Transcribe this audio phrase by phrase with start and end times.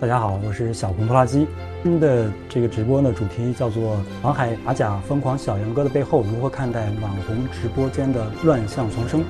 [0.00, 1.44] 大家好，我是小红拖拉机。
[1.82, 9.20] 今天的这个直播呢，主题叫做《王海打假疯狂小杨哥的背后，如何看待网红直播间的乱象丛生》。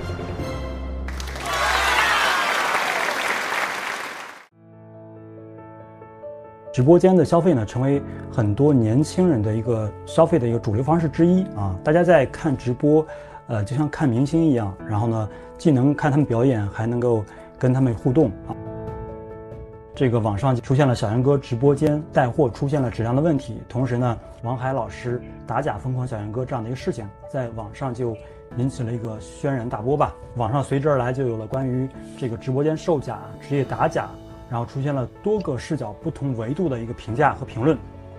[6.70, 11.74] 直播间的消费呢，成为很多年轻人的一个消费的一个主流方式之一啊。
[11.82, 13.06] 大家在看直播，
[13.46, 17.24] 呃，就像看明星一样，然后呢，既能看他们表演，还能够
[17.58, 18.52] 跟他们互动啊。
[19.98, 28.16] 这个网上出现了小杨哥直播间带货出现了质量的问题，同时呢，王海老师打假疯狂小杨哥这样的一个事情，在网上就
[28.58, 30.14] 引起了一个轩然大波吧。
[30.36, 34.08] 网上随之而来就有了关于这个直播间售假、职业打假。
[34.48, 37.76] 然后出现了多个视角、不同维度的一个评价和评论。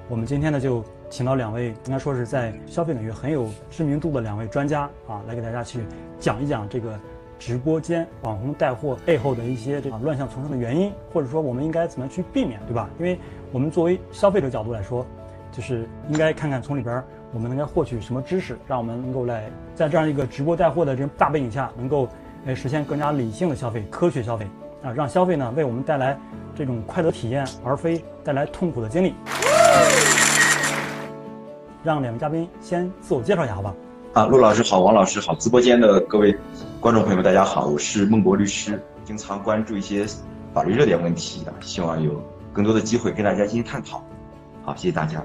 [0.10, 5.80] 我们今天呢就请到两位，应该说是在消费领域很有知名度的两位专家啊，来给大家去
[6.20, 7.00] 讲一讲这个
[7.40, 12.90] 直播间网红带货背后的一些这个乱象丛生的原因，或者说我们应该怎么去避免，对吧？
[13.00, 13.18] 因为
[13.54, 15.06] 我们作为消费者角度来说，
[15.52, 17.02] 就是应该看看从里边
[17.34, 22.10] 我们应该获取什么知识，让我们能够来在这样一个直播带货的这种大背景下，能够
[22.46, 24.46] 诶实现更加理性的消费、科学消费。
[24.84, 26.18] 啊，让消费呢为我们带来
[26.56, 29.14] 这种快乐体验，而非带来痛苦的经历。
[31.84, 33.74] 让两位嘉宾先自我介绍一下，好吧？
[34.14, 36.36] 啊，陆老师好，王老师好，直播间的各位
[36.82, 40.06] 观众朋友们，大家好，我是孟博律师，经常关注一些
[40.54, 44.02] 法律热点问题的，希望有更多的机会跟大家进行探讨。
[44.64, 45.22] 好，谢谢大家。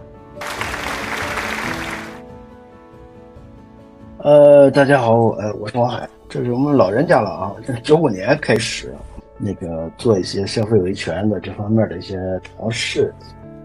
[4.18, 8.92] 呃，大家好，呃，我是王海，这是我们老人家了啊，这九五年开始。
[9.36, 13.14] 那个做一些消费维权的这方面的一些尝试，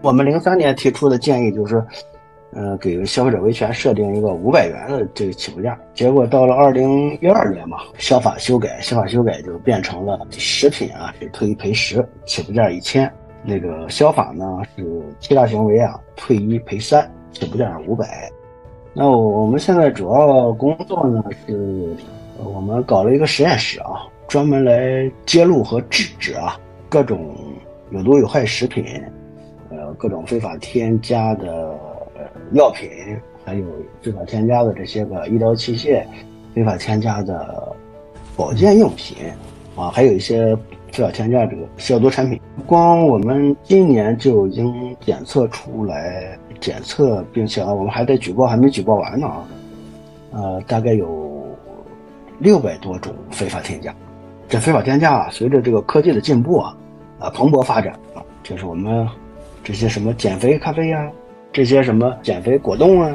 [0.00, 1.84] 我们零三年提出的建议就是，
[2.52, 5.78] 嗯，给消费者维权设定一个五百元的这个起步价。
[5.94, 13.10] 结果到了二零一二年嘛，消法修改，消法修改就变成了食品啊是退一赔十，起步价一千。
[13.42, 14.44] 那个消法呢
[14.76, 18.30] 是欺诈行为啊退一赔三，起步价五百。
[18.92, 21.94] 那我们现在主要工作呢是，
[22.42, 24.06] 我们搞了一个实验室啊。
[24.28, 26.56] 专门来揭露和制止啊
[26.88, 27.34] 各种
[27.90, 28.84] 有毒有害食品，
[29.70, 31.76] 呃各种非法添加的
[32.52, 32.88] 药品，
[33.44, 33.64] 还有
[34.02, 36.04] 非法添加的这些个医疗器械，
[36.54, 37.74] 非法添加的
[38.36, 39.16] 保健用品，
[39.76, 40.56] 啊还有一些
[40.92, 42.40] 非法添加这个消毒产品。
[42.66, 49.48] 光我们今年就已经检测出来，检测并且啊我们还在举报，还没举报完呢啊，
[50.32, 51.46] 呃大概有
[52.38, 53.94] 六百多种非法添加。
[54.48, 56.76] 这非法添加啊，随着这个科技的进步啊，
[57.20, 59.06] 啊蓬勃发展啊，就是我们
[59.62, 61.08] 这些什么减肥咖啡呀，
[61.52, 63.12] 这些什么减肥果冻啊，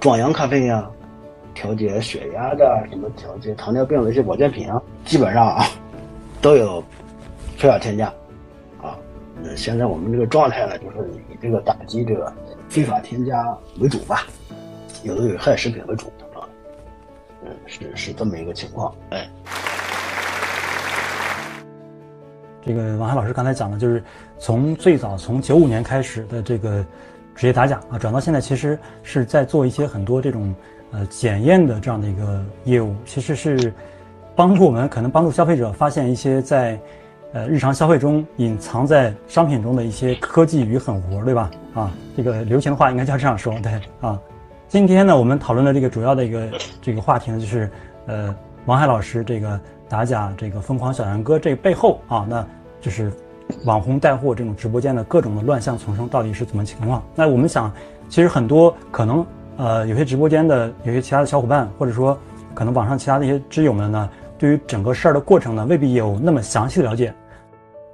[0.00, 0.88] 壮阳咖啡呀，
[1.54, 5.64] 调节血压的什么调节糖尿病的一些保健品啊，基本上啊
[6.40, 6.82] 都有
[7.56, 8.06] 非法添加
[8.82, 8.96] 啊。
[9.42, 12.32] 那现在我们这个状态呢，就是以这个打击这个
[12.70, 14.26] 非法添加为主吧，
[15.02, 16.40] 有的有害食品为主啊。
[17.44, 19.28] 嗯，是是这么一个情况，哎。
[22.64, 24.02] 这个王海老师刚才讲的，就是
[24.38, 26.84] 从最早从九五年开始的这个
[27.36, 30.54] 职业打假啊，转到现在，其实是在做一些很多这种
[30.90, 33.72] 呃检验的这样的一个业务，其实是
[34.34, 36.80] 帮助我们可能帮助消费者发现一些在
[37.34, 41.50] 呃日常消费中隐藏在商品中的一些科技与狠活，对吧？
[41.74, 44.18] 啊，这个流行的话应该叫这样说，对啊。
[44.66, 46.48] 今天呢，我们讨论的这个主要的一个
[46.80, 47.70] 这个话题呢，就是
[48.06, 52.46] 呃王海老师这个打假这个疯狂小杨哥这背后啊，那。
[52.78, 53.10] 就是
[53.64, 57.02] 网红带货这种直播间的各种的乱象丛生到底是怎么情况？
[57.14, 57.72] 那我们想，
[58.08, 59.24] 其实很多可能
[59.56, 62.18] 呃有些直播间的有些其他的小伙伴，或者说
[62.54, 67.14] 可能网上其他的一些知友们呢，对于整个事儿的过程呢，未必有那么详细的了解。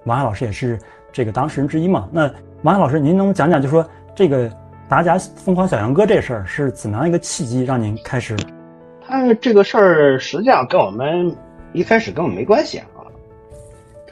[0.04, 0.78] 王海老师也是
[1.12, 2.08] 这个当事人之一嘛。
[2.10, 2.30] 那
[2.62, 4.50] 王海老师，您能讲讲，就说这个
[4.88, 8.36] 打假疯狂小杨哥这事儿是怎么样一个契机让您开始？
[9.06, 11.36] 他这个事儿实际上跟我们
[11.72, 12.86] 一开始根本没关系啊。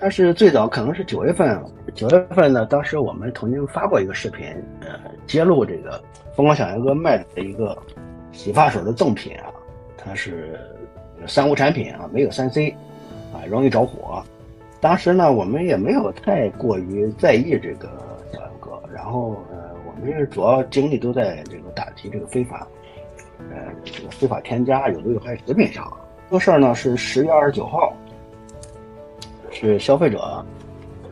[0.01, 1.63] 但是最早可能是九月份，
[1.95, 4.47] 九月份呢，当时我们曾经发过一个视频，
[4.81, 6.03] 呃，揭露这个
[6.35, 7.77] 疯狂小杨哥卖的一个
[8.33, 9.53] 洗发水的赠品啊，
[9.99, 10.59] 它是
[11.27, 12.71] 三无产品啊，没有三 C，
[13.31, 14.23] 啊，容易着火。
[14.81, 17.91] 当时呢，我们也没有太过于在意这个
[18.33, 22.67] 小杨哥，然后呃，我们主要精力都在这个打击这个非法，
[23.51, 25.87] 呃，这个非法添加有毒有害食品上。
[26.31, 27.93] 这个事儿呢是十月二十九号。
[29.51, 30.45] 是消费者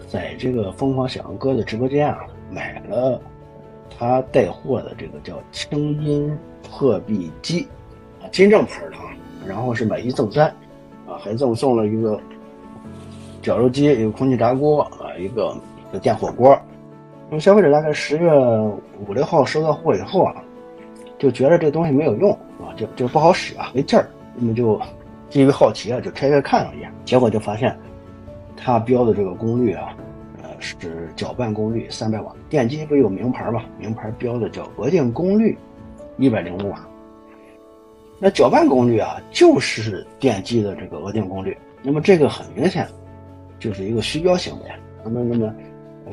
[0.08, 2.20] 在这个疯狂小杨哥的直播间啊，
[2.50, 3.20] 买了
[3.99, 7.67] 他带货的这个叫清音破壁机
[8.23, 9.12] 啊，金正牌的啊，
[9.46, 10.46] 然后是买一赠三
[11.06, 12.19] 啊，还赠送了一个
[13.43, 15.56] 绞肉机、一个空气炸锅啊，一个
[16.00, 16.58] 电火锅。
[17.29, 18.32] 那么消费者大概十月
[19.06, 20.35] 五六号收到货以后啊，
[21.19, 22.31] 就觉得这东西没有用
[22.61, 24.08] 啊，就就不好使啊，没劲儿。
[24.35, 24.81] 那么就
[25.29, 27.76] 基于好奇啊，就拆开看了一眼，结果就发现
[28.60, 29.96] 它标的这个功率啊，
[30.43, 33.62] 呃是搅拌功率三百瓦，电机不有名牌吗？
[33.78, 35.56] 名牌标的叫额定功率
[36.16, 36.87] 一百零五瓦。
[38.19, 41.56] 那搅拌功率啊，就是电机的这个额定功率。
[41.82, 42.87] 那么这个很明显
[43.58, 44.70] 就是一个虚标行为。
[45.04, 45.54] 那么，那么。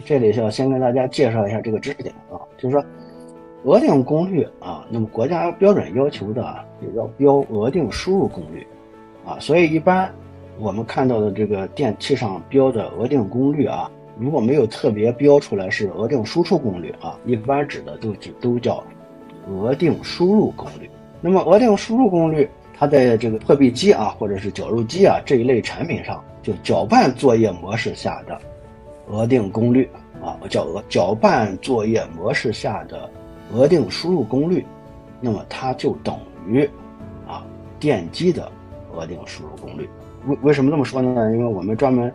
[0.04, 2.86] 这里要先跟大家介绍一下这个知识点啊，就是说，
[3.64, 8.68] 额定功率啊，那么国家标准要求的也要标额定输入功率，
[9.26, 10.14] 啊，所以一般
[10.58, 18.84] 我们看到的这个电器上标的额定功率啊，如果没有特别标出来是额定输出功率啊，一般指的都只都叫
[19.50, 20.90] 额定输入功率。
[21.20, 28.40] 那么额定输入功率，它在这个破壁机啊，或者是绞肉机啊这一类产品上，就搅拌作业模式下的。
[29.08, 29.90] 额定功率
[30.24, 33.10] 啊，叫额搅拌作业模式下的
[33.54, 34.66] 额定输入功率，
[35.20, 36.18] 那么它就等
[36.48, 36.68] 于
[37.28, 37.46] 啊
[37.80, 38.52] 电机的
[38.94, 39.88] 额定输入功率。
[40.28, 41.32] 为为什么这么说呢？
[41.34, 42.12] 因为我们专门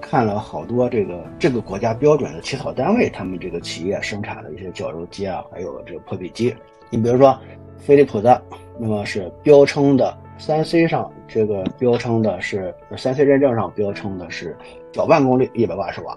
[0.00, 6.54] 看了好多这个这个国家标准的起草单位，他们这个企业生产的一些绞肉机啊，还有这个破壁机。
[6.90, 7.38] 你比如说
[7.78, 8.40] 飞利浦的，
[8.78, 14.56] 那么是标称的三 C 上这个标称的是三 C 认证上标称的是
[14.92, 16.16] 搅拌功率一百八十瓦。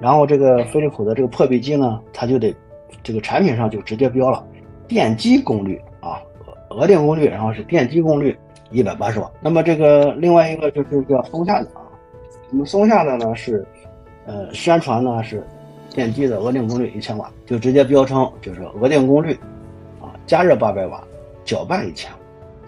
[0.00, 2.54] 然后这个飞利浦的这个破壁机呢，它就得
[3.02, 4.44] 这个产品上就直接标了
[4.86, 6.22] 电机功率啊，
[6.70, 8.36] 额定功率，然后是电机功率
[8.70, 9.30] 一百八十瓦。
[9.40, 11.82] 那么这个另外一个就是叫松下的啊，
[12.50, 13.66] 我们松下的呢是
[14.26, 15.46] 呃宣传呢是
[15.90, 19.34] 电机的额定功率一千瓦，就直接标称就是额定功率
[20.00, 21.02] 啊，加热八百瓦，
[21.44, 22.18] 搅拌一千瓦。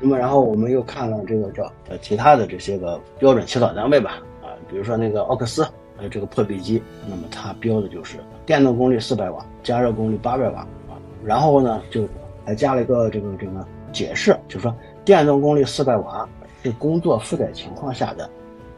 [0.01, 5.67] 那么然后我们又看了这个叫呃其他的这些个标准起草单位吧啊，比如说那个奥克斯。
[6.03, 10.97] 呃，这个破壁机，那么它标的就是电动功率四百瓦，加热功率八百瓦啊。
[11.23, 12.09] 然后呢，就
[12.43, 13.53] 还加了一个这个这个
[13.93, 14.75] 解释，就是说
[15.05, 16.29] 电动功率四百瓦
[16.63, 18.29] 是工作负载情况下的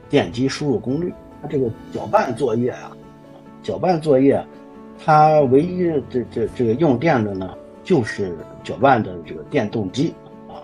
[0.08, 1.12] 电机输入功率。
[1.40, 2.96] 它这个搅拌作业啊，
[3.62, 4.44] 搅拌作业，
[5.04, 7.52] 它唯一这这这个用电的呢，
[7.82, 10.14] 就是搅拌的这个电动机
[10.48, 10.62] 啊。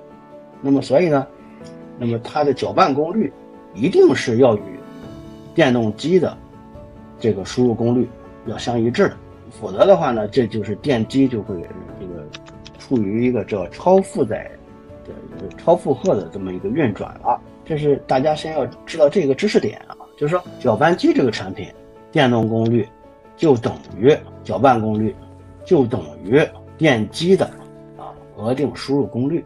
[0.60, 1.26] 那么所以呢，
[1.99, 3.32] 那么它的搅拌功率
[3.75, 4.78] 一定是要与
[5.54, 6.37] 电动机的。
[7.20, 8.08] 这个输入功率
[8.46, 9.16] 要相一致的，
[9.61, 11.56] 否则的话呢，这就是电机就会
[11.99, 12.25] 这个
[12.78, 14.49] 处于一个叫超负载
[15.08, 17.40] 的、超负荷的这么一个运转了。
[17.64, 21.69] 这是大家先要知道这个知识点啊，就是说搅拌机这个产品，
[22.10, 22.88] 电动功率
[23.37, 25.14] 就等于搅拌功率，
[25.64, 26.40] 就等于
[26.78, 27.44] 电机的
[27.99, 29.44] 啊额定输入功率。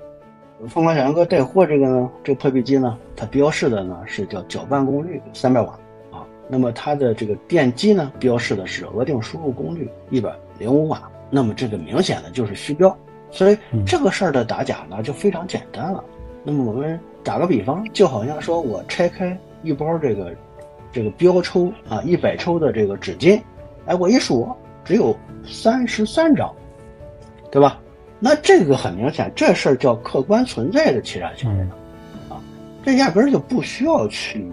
[0.69, 5.77] 凤凰小杨哥带货这个呢，这个破壁机呢，它标示的呢是叫搅拌功率三百瓦
[6.13, 6.25] 啊。
[6.49, 12.97] 那么它的这个电机呢，标示的是额定输入功率一百零五瓦，那么这个明显的就是虚标，
[13.33, 16.05] 所以这个事儿的打假呢就非常简单了。
[16.45, 20.33] 那么我们打个比方，就好像说我拆开一包这个
[20.93, 23.41] 这个标抽啊一百抽的这个纸巾，
[23.87, 24.49] 哎，我一数
[24.85, 26.55] 只有三十三张，
[27.51, 27.81] 对吧？
[28.21, 31.65] 那这个很明显，这事儿叫客观存在的欺诈行为
[32.29, 32.39] 啊，
[32.85, 34.47] 这压根儿就不需要去。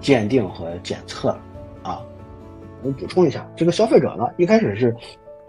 [0.00, 1.40] 鉴定和检测了，
[1.82, 2.00] 啊，
[2.84, 4.94] 我补充一下，这个消费者呢，一开始是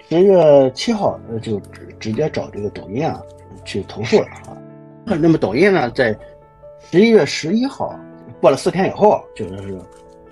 [0.09, 3.21] 十月七号，呃，就直直接找这个抖音啊
[3.63, 4.57] 去投诉了啊。
[5.05, 6.17] 那么抖音呢，在
[6.79, 7.93] 十一月十一号
[8.41, 9.77] 过了四天以后，就是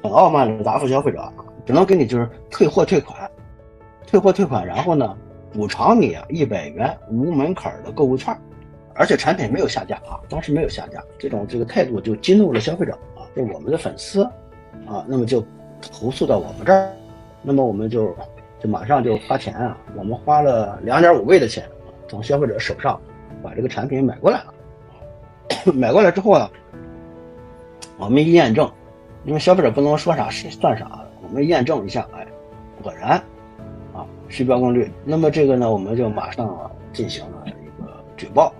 [0.01, 1.31] 很傲慢的答复消费者，
[1.63, 3.29] 只能给你就是退货退款，
[4.07, 5.15] 退货退款，然后呢
[5.53, 8.35] 补偿你一百元无门槛的购物券，
[8.95, 12.93] 而且产品没有下架啊，当时没有下架，这种这个态度就激怒了消费者。
[13.15, 14.23] 啊，就我们的粉丝，
[14.87, 15.45] 啊，那么就
[15.93, 16.91] 投诉到我们这儿，
[17.43, 18.15] 那么我们就
[18.59, 21.63] 就马上就花钱啊，我们花了两点五倍的钱
[22.07, 22.99] 从消费者手上
[23.43, 24.53] 把这个产品买过来了。
[25.73, 26.49] 买过来之后啊，
[27.97, 28.69] 我们一验证，
[29.25, 32.25] 因为消费者不能说啥是算啥，我们验证一下，哎，
[32.81, 33.11] 果然
[33.93, 34.91] 啊虚标功率。
[35.05, 38.53] 那么这个呢，我们就马上进行了一个举报。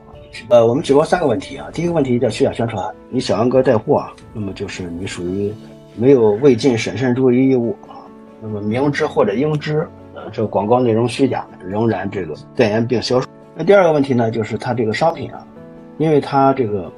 [0.49, 1.69] 呃，我们举报三个问题啊。
[1.73, 5.51] 第一个问题叫虚假宣传，你小杨哥带货啊，那么就是你属于
[5.95, 7.96] 没有未尽审慎注意义务啊，
[8.41, 13.27] 那么明知或者应知呃这个广告内容虚假，仍然这个代言并销售。
[13.55, 15.45] 那第二个问题呢，就是它这个商品啊，
[15.97, 16.91] 因为它这个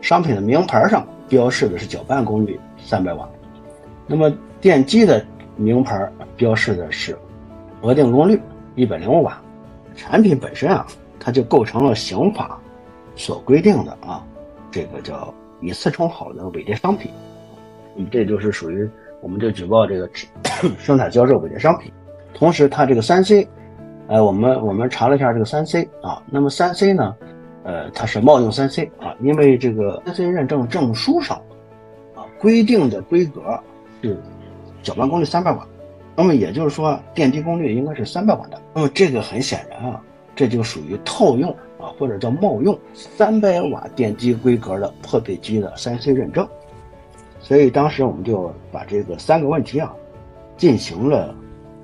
[0.00, 3.28] 商品的名牌上标示的是搅拌功率三百瓦，
[4.06, 5.24] 那么电机的
[5.56, 7.16] 名牌标示的是
[7.82, 8.40] 额定功率
[8.74, 9.40] 一百零五瓦，
[9.94, 10.86] 产品本身啊，
[11.20, 12.58] 它就构成了刑法。
[13.16, 14.24] 所规定的啊，
[14.70, 17.10] 这个叫以次充好的伪劣商品，
[17.96, 18.88] 嗯这就是属于
[19.20, 20.08] 我们就举报这个
[20.78, 21.92] 生产销售伪劣商品。
[22.34, 23.48] 同时，它这个三 C，
[24.06, 27.16] 呃，我们我们查了一下这个三 C 啊，那么三 C 呢，
[27.64, 31.36] 呃，它是冒用三 C 啊，因为这个三 C 认证证书上
[32.14, 33.58] 啊规定的规格
[34.02, 34.16] 是
[34.82, 35.66] 搅拌功率三百瓦，
[36.14, 38.60] 那么也就是说电机功率应该是三百瓦的。
[38.72, 40.00] 那么这个很显然啊，
[40.36, 46.46] 这就属于套用啊，或者叫冒用三百瓦电机规格的破壁机的三 C 认证。
[47.48, 49.90] 所以当时我们就把这个三个问题啊
[50.58, 51.34] 进行了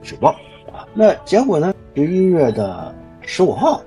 [0.03, 0.29] 举报
[0.71, 0.85] 啊。
[0.93, 1.73] 那结果呢？
[1.95, 3.81] 十一月的十五号，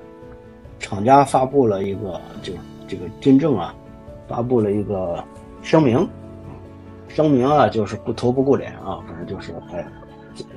[0.79, 2.51] 厂家发布了一个，就
[2.88, 3.75] 这个军政啊，
[4.27, 5.24] 发布了一个
[5.62, 6.10] 声明，
[7.07, 9.86] 声明啊，就是不头不顾脸啊，反正就是哎，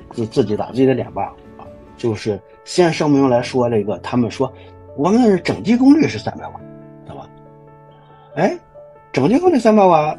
[0.09, 1.31] 自自己打自己的脸吧，
[1.97, 4.51] 就是先声明来说这个，他们说
[4.97, 6.53] 我们整机功率是三百瓦，
[7.05, 7.29] 知道吧？
[8.37, 8.57] 哎，
[9.11, 10.17] 整机功率三百瓦。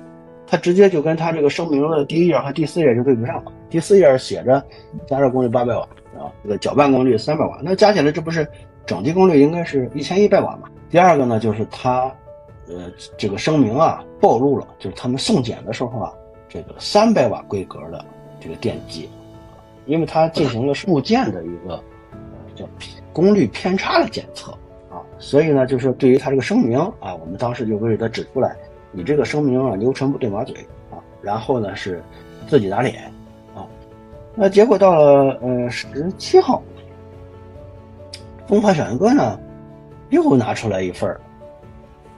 [0.52, 3.50] 它直接就跟它这个声明的第一页和第四页就对不上了。
[3.71, 4.62] 第四页写着
[5.06, 5.80] 加热功率八百瓦
[6.14, 8.47] 啊，这个搅拌功率三百瓦，那加起来这不是
[8.85, 10.68] 整机功率应该是一千一百瓦吗？
[10.90, 12.02] 第二个呢，就是它，
[12.68, 16.12] 呃，这个声明啊暴露了，就是他们送检的时候啊，
[16.50, 18.04] 这个三百瓦规格的
[18.38, 19.09] 这个电机，
[19.87, 21.82] 因为它进行了部件的一个
[22.54, 22.68] 叫
[23.11, 24.52] 功率偏差的检测
[24.90, 28.54] 啊，所以呢，就是对于它这个声明啊，我们当时就为他指出来。
[28.93, 30.55] 你这个声明啊，牛唇不对马嘴
[30.91, 32.03] 啊，然后呢是
[32.47, 33.11] 自己打脸
[33.55, 33.67] 啊，
[34.35, 36.63] 那结果到了呃十七号，
[38.47, 39.41] 风华小杨哥呢
[40.11, 41.19] 又拿出来一份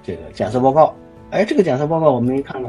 [0.03, 0.93] 这个检测报告，
[1.31, 2.69] 哎，这个检测报告我们一看呢，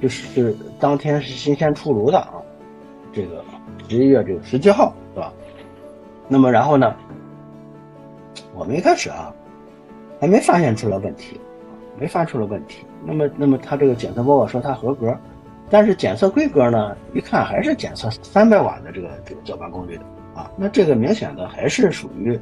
[0.00, 2.40] 就是就是当天是新鲜出炉的啊，
[3.12, 3.44] 这个
[3.86, 5.32] 十一月这个十七号是吧？
[6.26, 6.96] 那么然后呢，
[8.54, 9.30] 我们一开始啊
[10.18, 11.38] 还没发现出来问题。
[11.98, 15.16] 没发出了问题，那么，那么他这个检测报告说它合格，
[15.70, 20.02] 但是检测规格呢，一看还是检测三百瓦的这个这个搅拌功率的
[20.34, 22.38] 啊，那这个明显的还是属于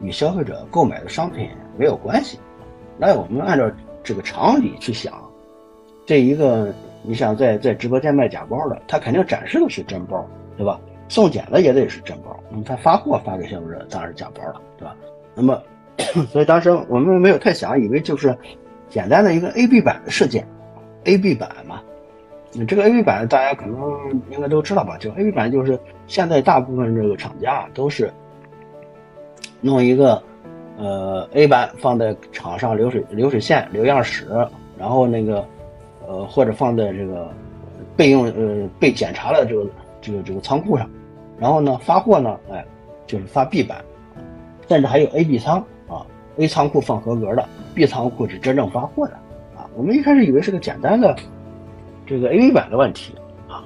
[0.00, 2.38] 与消费者购买的商品没有关系。
[2.98, 3.70] 那我们按照
[4.02, 5.12] 这个常理去想，
[6.04, 10.22] 这一个你想在在直播间卖假包的，他肯定展示的是真包，
[10.56, 10.78] 对吧？
[11.08, 14.94] 送检的也得是真包，那么他发货发给消费者当然是假包了，对吧？
[15.34, 15.60] 那么，
[16.30, 18.36] 所以当时我们没有太想，以为就是。
[18.90, 20.44] 简单的一个 A B 板的事件
[21.04, 21.80] ，A B 板嘛，
[22.52, 23.78] 你这个 A B 板大家可能
[24.30, 24.98] 应该都知道吧？
[24.98, 25.78] 就 A B 板就是
[26.08, 28.12] 现在大部分这个厂家都是
[29.60, 30.20] 弄一个
[30.76, 34.26] 呃 A 板放在厂上流水流水线流样室，
[34.76, 35.46] 然后那个
[36.06, 37.30] 呃或者放在这个
[37.96, 39.64] 备用呃被检查的这个
[40.00, 40.90] 这个这个仓库上，
[41.38, 42.64] 然后呢发货呢，哎
[43.06, 43.84] 就是发 B 板，
[44.68, 45.64] 甚至还有 A B 仓。
[46.40, 49.12] A 仓库放合格的，B 仓库是真正发货的，
[49.54, 51.14] 啊，我们一开始以为是个简单的
[52.06, 53.14] 这个 A B 版的问题，
[53.46, 53.62] 啊，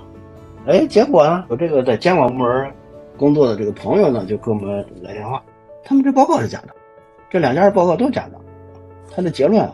[0.67, 2.69] 哎，结果呢，我这个在监管部门
[3.17, 5.41] 工作的这个朋友呢，就给我们来电话，
[5.85, 6.75] 他们这报告是假的，
[7.31, 8.41] 这两家的报告都假的，
[9.15, 9.73] 他的结论啊，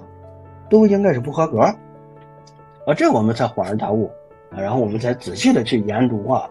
[0.68, 4.10] 都应该是不合格，啊，这我们才恍然大悟，
[4.50, 6.46] 啊，然后我们才仔细的去研读啊，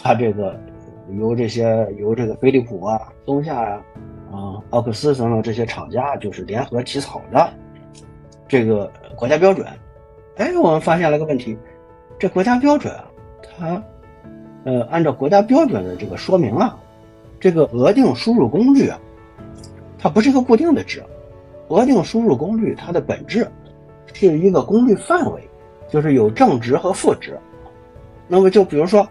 [0.00, 0.56] 他这个
[1.18, 3.82] 由这些由这个飞利浦啊、松下呀。
[4.30, 7.50] 啊，奥克斯等等这些厂家就是联合起草的
[8.46, 9.66] 这个国家标准。
[10.36, 11.56] 哎，我们发现了个问题，
[12.18, 13.04] 这国家标准啊，
[13.42, 13.82] 它
[14.64, 16.78] 呃按照国家标准的这个说明啊，
[17.40, 18.98] 这个额定输入功率啊，
[19.98, 21.02] 它不是一个固定的值。
[21.68, 23.46] 额定输入功率它的本质
[24.14, 25.48] 是一个功率范围，
[25.88, 27.38] 就是有正值和负值。
[28.26, 29.06] 那么就比如说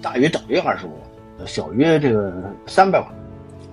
[0.00, 2.32] 大于等于二十五，小于这个
[2.66, 3.06] 三百瓦。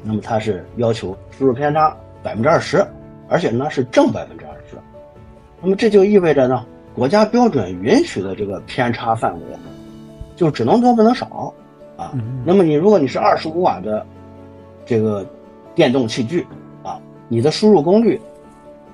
[0.07, 2.85] 那么它是要求输入偏差百分之二十，
[3.27, 4.77] 而且呢是正百分之二十。
[5.59, 9.41] 那么这就意味着呢，国家标准允许的这个偏差范围，
[10.35, 11.51] 就只能多不能少
[11.97, 12.13] 啊。
[12.45, 14.05] 那么你如果你是二十五瓦的
[14.85, 15.25] 这个
[15.73, 16.45] 电动器具
[16.83, 18.21] 啊，你的输入功率，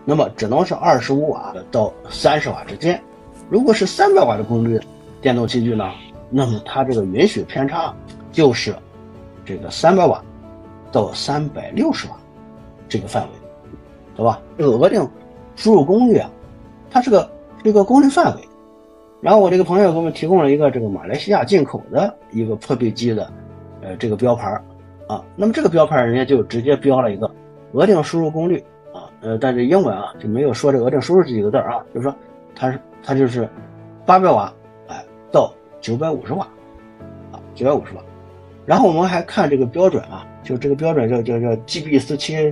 [0.06, 3.02] 那么只能是二十五瓦到三十瓦之间。
[3.50, 4.80] 如果是三百瓦的功率
[5.22, 5.92] 电动器具呢，
[6.30, 7.94] 那么它这个允许偏差
[8.32, 8.74] 就是
[9.44, 10.24] 这个三百瓦。
[10.92, 12.18] 到三百六十瓦
[12.90, 13.30] 这个范围，
[14.16, 14.42] 对吧？
[14.58, 15.08] 这个额定
[15.56, 16.30] 输入功率啊，
[16.90, 17.30] 它是个
[17.64, 18.42] 这个功率范围。
[19.22, 23.32] 然后我这个朋友给我们提供了一个这个马来西亚进口的一个破壁机的，
[23.82, 24.50] 呃，这个标牌
[25.08, 25.24] 啊。
[25.36, 27.30] 那么这个标牌人家就直接标了一个
[27.74, 28.58] 额定输入功率
[28.92, 32.16] 啊，呃，但是英文啊就没有说这额定输入这几个字啊，就是说
[32.56, 33.48] 它是它就是
[34.06, 34.52] 八百瓦
[34.88, 36.46] 哎到九百五十瓦
[37.32, 38.02] 啊，九百五十瓦。
[38.66, 40.28] 然后我们还看这个标准啊。
[40.44, 42.52] 就这个标准叫叫叫 GB 四七，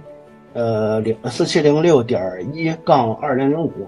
[0.53, 2.21] 呃零四七零六点
[2.53, 3.87] 一杠二零零五，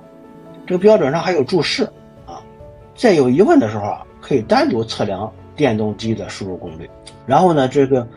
[0.66, 1.84] 这个标准上还有注释
[2.26, 2.42] 啊，
[2.96, 6.90] 在有疑问的时候啊，可以单独测量电动机的输入功率。
[7.28, 8.08] 然后呢，这个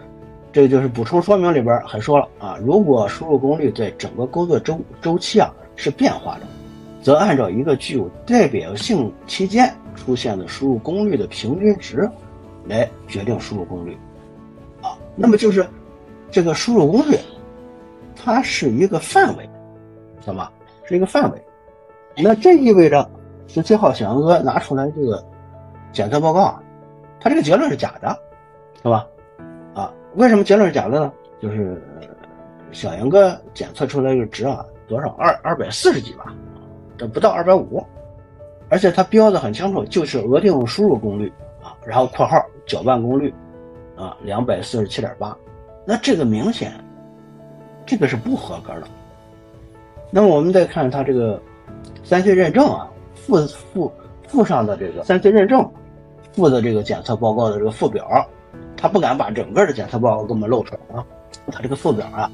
[0.55, 6.47] 这个就是补充说明里边还说了啊，如果输入功率在整个工作周周期啊是变化的，
[7.03, 12.09] 则按照一个具有代表性期间出现的输入功率的平均值
[12.67, 13.97] 来决定输入功率。
[14.83, 15.67] 啊，那么就是
[16.31, 17.17] 这个输入功率，
[18.15, 19.49] 它是一个范围，
[20.21, 20.51] 知道吗？
[20.85, 21.43] 是一个范围。
[22.17, 23.09] 那这意味着
[23.47, 25.25] 十七号小杨哥拿出来这个
[25.93, 26.63] 检测报告啊，
[27.21, 28.17] 他这个结论是假的，
[28.83, 29.07] 是吧？
[29.75, 31.13] 啊，为什么结论是假的呢？
[31.41, 31.83] 就是
[32.73, 35.11] 小杨哥检测出来这个值啊，多少？
[35.19, 36.35] 二二百四十几吧，
[36.97, 37.85] 这不到二百五，
[38.69, 41.33] 而且他标的很清楚，就是额定输入功率，
[41.87, 42.37] 然后括号
[42.67, 43.33] 搅拌功率
[43.97, 45.37] 啊，两百四十七点八，
[45.87, 46.73] 那这个明显，
[47.87, 48.89] 这个是不合格的。
[50.11, 51.41] 那么我们再看它这个。
[52.03, 53.91] 三 C 认证啊，附附
[54.29, 55.67] 附上的这个三 C 认证
[56.33, 58.07] 附的这个检测报告的这个附表，
[58.77, 61.07] 他不敢把整个的检测报告给我们露出来啊。
[61.51, 62.31] 他这个附表啊，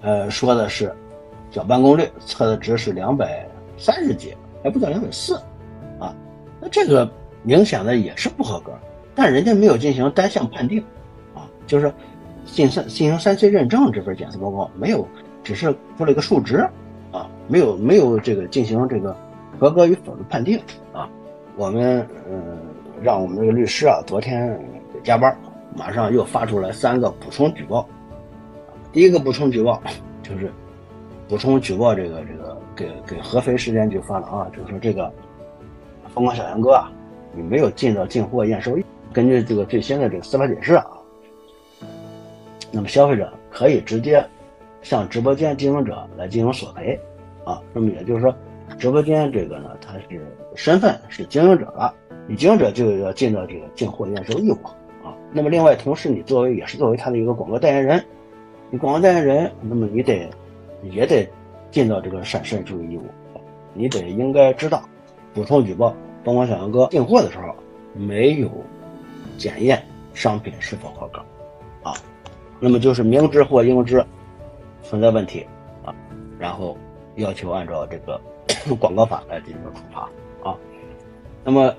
[0.00, 0.90] 呃，说的是
[1.50, 5.36] 搅拌功率测的值是两百三十几，还不到两百四
[6.00, 6.16] 啊。
[6.58, 7.06] 那这个
[7.44, 8.72] 明显的也是不合格，
[9.14, 10.82] 但人家没有进行单项判定
[11.34, 11.94] 啊，就是
[12.44, 15.06] 进三进行三 C 认证这份检测报告没有，
[15.44, 16.68] 只是出了一个数值。
[17.12, 19.16] 啊，没有没有这个进行这个
[19.56, 20.60] 合格与否的判定
[20.92, 21.08] 啊，
[21.54, 22.58] 我们嗯
[23.00, 24.60] 让我们这个律师啊昨天
[25.04, 25.32] 加班，
[25.76, 27.88] 马上又发出来三个补充举报。
[28.92, 29.80] 第一个补充举报
[30.24, 30.52] 就是
[31.28, 35.08] 补充举报这个这个给给合肥市监局发了啊，就是说这个
[36.12, 36.90] 疯狂小杨哥啊，
[37.36, 38.76] 你没有尽到进货验收，
[39.12, 40.86] 根据这个最新的这个司法解释啊，
[42.70, 44.24] 那么消费者可以直接。
[44.82, 47.00] 向直播间经营者来进行索赔，
[47.42, 48.36] 啊，那么也就是说，
[48.78, 50.20] 直播间这个呢，它是
[50.54, 51.94] 身份是经营者了，
[52.28, 54.58] 你经营者就要尽到这个进货验收义务，
[55.02, 58.04] 啊，那么另外同时你作为也是作为他的一个广告代言人，
[58.68, 60.28] 你广告代言人，那么你得
[60.82, 61.26] 也得
[61.70, 63.04] 尽到这个审慎注意义务，
[63.72, 64.86] 你得应该知道，
[65.32, 67.54] 补充举报帮光小杨哥进货的时候
[67.92, 68.50] 没有
[69.36, 69.84] 检验
[70.14, 71.20] 商品是否合格，
[71.82, 71.94] 啊，
[72.58, 74.04] 那么就是明知或应知。
[74.86, 75.46] 存在问题，
[75.82, 75.94] 啊，
[76.38, 76.76] 然后
[77.16, 78.20] 要求按照这个
[78.78, 80.02] 广告法来进行处罚
[80.46, 80.54] 啊。
[81.42, 81.74] 那么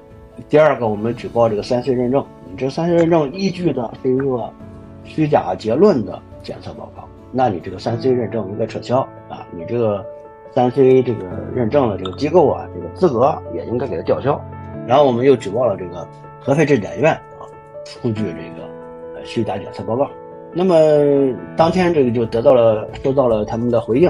[0.49, 4.51] 第二个，我们举报这个三 C 认证，你这三 C 认证依据的是一个
[5.03, 10.03] 虚假结论的检测报告，那你这个三 C 认证应该撤销啊，你这个
[10.55, 14.41] 三 C 这个认证的这个机构啊，这个资格也应该给它吊销。
[14.87, 16.07] 然后我们又举报了这个
[16.39, 17.43] 合肥质检院啊，
[17.83, 18.65] 出具这个
[19.15, 20.09] 呃虚假检测报告。
[20.53, 20.77] 那么
[21.57, 24.09] 当天这个就得到了收到了他们的回应，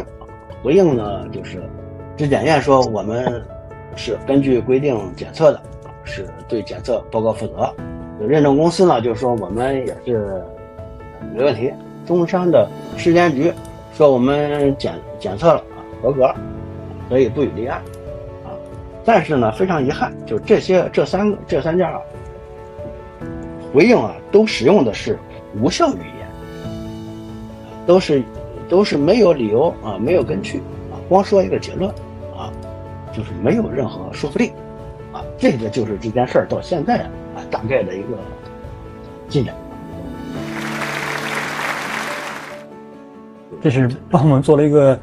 [0.62, 1.63] 回应呢就是
[2.15, 3.43] 质检院说我们
[3.95, 5.60] 是根据规定检测的，
[6.03, 7.73] 是对检测报告负责。
[8.19, 10.43] 认证公司呢就说我们也是
[11.34, 11.73] 没问题。
[12.05, 13.51] 中山的市监局
[13.91, 15.63] 说我们检检测了
[16.05, 16.33] 合格，
[17.09, 17.81] 所以不予立案
[18.43, 18.53] 啊。
[19.03, 21.99] 但是呢非常遗憾，就这些这三这三家啊
[23.73, 25.17] 回应啊都使用的是
[25.59, 26.25] 无效语言。
[27.87, 28.23] 都是，
[28.67, 30.57] 都是没有理由啊，没有根据
[30.91, 31.89] 啊，光说一个结论
[32.35, 32.51] 啊，
[33.13, 34.51] 就是没有任何说服力
[35.13, 35.21] 啊。
[35.37, 37.03] 这个就是这件事儿到现在
[37.35, 38.17] 啊大概的一个
[39.27, 39.53] 进展。
[43.61, 44.99] 这是帮我们做了一个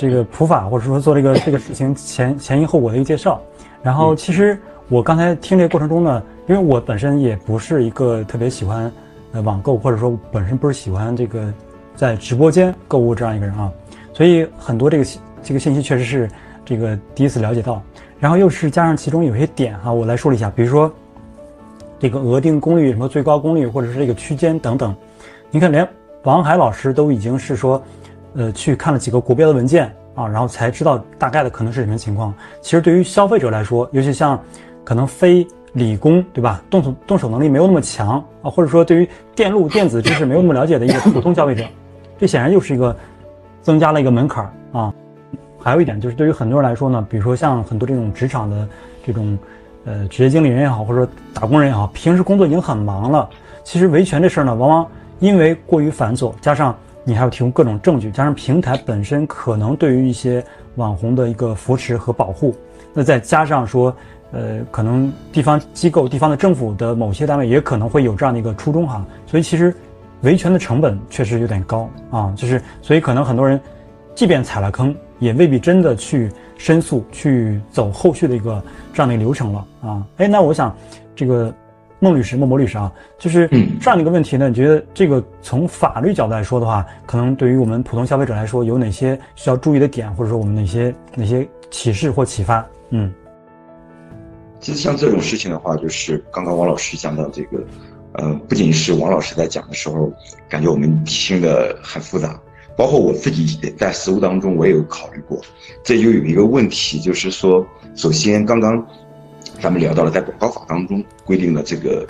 [0.00, 3.40] 这个普法，或者说做了一个这个事情前前因后果的一个介绍。
[3.82, 4.58] 然后其实
[4.88, 8.90] 我刚才听这个过程中呢，因为我本身也不是一个特别喜欢
[9.32, 11.52] 呃网购，或者说本身不是喜欢这个。
[11.96, 13.70] 在直播间购物这样一个人啊，
[14.14, 15.04] 所以很多这个
[15.42, 16.30] 这个信息确实是
[16.64, 17.82] 这个第一次了解到，
[18.18, 20.90] 然后又是加上其中有些点哈，我来说一下，比如说
[21.98, 24.96] 这个额定功率什么最高功率或者是这个区间等等，
[25.50, 25.86] 你看连
[26.22, 27.82] 王海老师都已经是说，
[28.34, 32.34] 呃，去看了几个国标的文件啊，然后才知道大概的可能是什么情况。
[32.60, 34.38] 其实对于消费者来说，尤其像
[34.84, 41.64] 可能非理工对吧，动手动手能力没有那么强啊，或者说对于电路电子知识没有那么了解的一个普通消费者。
[42.18, 42.94] 这显然又是一个
[43.62, 44.92] 增加了一个门槛儿啊！
[45.58, 48.68] 还有一点就是，对于很多人来说呢，比如说像很多这种职场的
[49.06, 49.38] 这种
[49.84, 53.28] 呃职业经理人也好，或者说打工人也好，平时工作已经很忙了。
[53.62, 54.86] 其实维权这事儿呢，往往
[55.18, 56.76] 因为过于繁琐，加上
[57.10, 60.44] 你还要提供各种证据，加上平台本身可能对于一些
[60.76, 62.54] 网红的一个扶持和保护，
[62.94, 63.92] 那再加上说，
[64.30, 69.74] 呃，可能地方机构、地方的政府的某些单位也可能会有这样的一个初衷哈，所以其实。
[70.22, 73.58] 维权的成本确实有点高啊，就是所以可能很多人，
[74.14, 80.06] 即便踩了坑也未必真的去申诉、去走后续的一个这样的一个流程了啊。
[80.18, 80.76] 哎，那我想，
[81.16, 81.50] 这个
[82.00, 83.46] 孟律师、孟博律师啊，就是
[83.80, 92.66] 这样的一个问题呢，你觉得这个从法律角度来说的话，可能对于我们普通消费者来说，有哪些需要注意的点，或者说我们哪些哪些启示或启发？
[92.88, 93.12] 嗯。
[94.60, 97.64] 其实像这种事情的话，就是刚刚王老师讲到这个，
[98.12, 100.12] 呃，不仅是王老师在讲的时候，
[100.48, 102.38] 感觉我们听的很复杂，
[102.76, 105.40] 包括我自己在实务当中，我也有考虑过。
[105.82, 108.86] 这就有一个问题，就是说，首先刚刚
[109.60, 112.06] 咱们聊到了，在广告法当中规定的这个，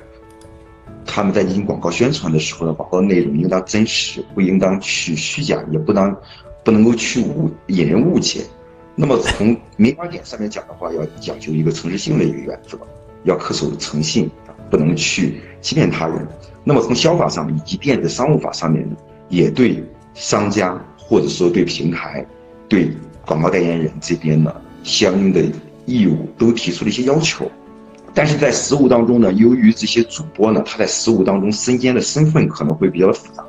[1.05, 6.17] 他们在进行广告宣传的时候呢，广告内容应当真实，不应当去虚假，也不当
[6.65, 8.45] 不能够去误引人误解。
[8.95, 12.79] 那么从民法典上面讲的话，要讲究一个诚实性的一个原则，
[13.25, 14.31] 要恪守诚信，
[14.71, 16.25] 不能去欺骗他人。
[16.63, 18.97] 那么从消法上面以及电子商务法上面呢，
[19.29, 19.83] 也对
[20.15, 22.25] 商家或者说对平台、
[22.69, 22.93] 对
[23.27, 25.43] 广告代言人这边呢相应的
[25.87, 27.51] 义务都提出了一些要求。
[28.13, 33.45] 但是在实务当中呢，由于这些主播呢，他在实务当中身兼的身份可能会比较复杂，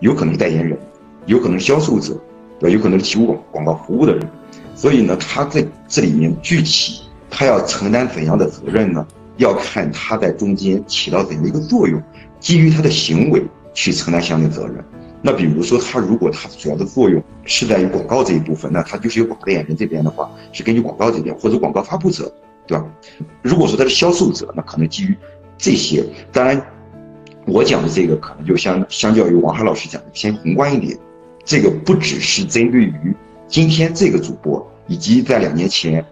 [0.00, 0.78] 有可能代言人，
[1.26, 2.18] 有可能销售者，
[2.58, 4.26] 对，有可能是提供广广告服务的人。
[4.74, 9.06] 所以呢，他在这里面具体他要承担怎样的责任呢？
[9.36, 12.02] 要看他在中间起到怎样的一个作用，
[12.40, 13.42] 基于他的行为
[13.74, 14.82] 去承担相应责任。
[15.22, 22.32] 那比如说，他如果他主要的作用是在于广告这一部分，那他就是由广告代言人这边的话，是根据广告这边或者广告发布者，
[22.66, 22.84] 对吧？
[23.42, 25.16] 如果说他是销售者，那可能基于
[25.58, 26.04] 这些。
[26.30, 26.60] 当然，
[27.46, 30.96] 我讲的这个可能就相相较于王海老师讲的偏宏观一点，
[31.44, 33.14] 这个不只是针对于。
[33.48, 36.04] 今天这个主播，以及在两年前，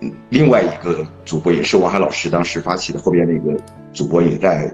[0.00, 3.56] 嗯，另外一个主播也是王海老师当时发起的，后边那个
[3.92, 4.72] 主播也在，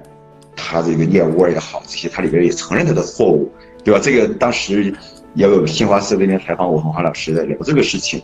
[0.57, 3.51] 他这个燕窝也好，这些他里边也承认他的错误，
[3.83, 4.01] 对吧？
[4.03, 4.95] 这个当时
[5.35, 8.23] 也有新华社那边采访我，和黄老师在聊这个事情，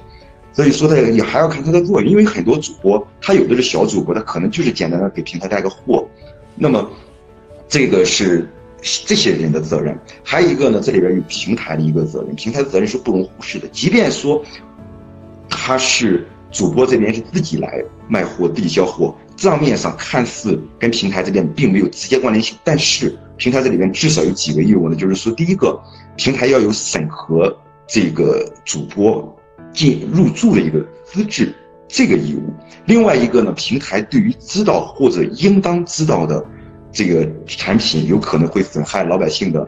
[0.52, 6.08] 所以说呢，也还要看他的作用，因为很多主播他有的是小主播，他可能就是简单的给平台带个货，
[6.54, 6.90] 那么
[7.68, 8.48] 这个是。
[8.82, 13.68] 这些人的责任，还有一个呢，这里边有平台的一个责任，平台的责任是不容忽视的。
[13.68, 14.42] 即便说
[15.50, 24.94] 他是主播这边是自己来卖货、自己销货，账面上看似跟平台这边并没有直接关联性，但是平台这里边至少有几个义务呢？
[24.94, 25.80] 就是说，第一个，
[26.16, 29.34] 平台要有审核这个主播
[29.72, 31.54] 进入驻的一个资质
[31.88, 32.52] 这个义务；
[32.84, 36.44] 另外一个呢，平台对于知道或者应当知道的。
[36.92, 39.64] 这个产品有可能会损害老百姓的、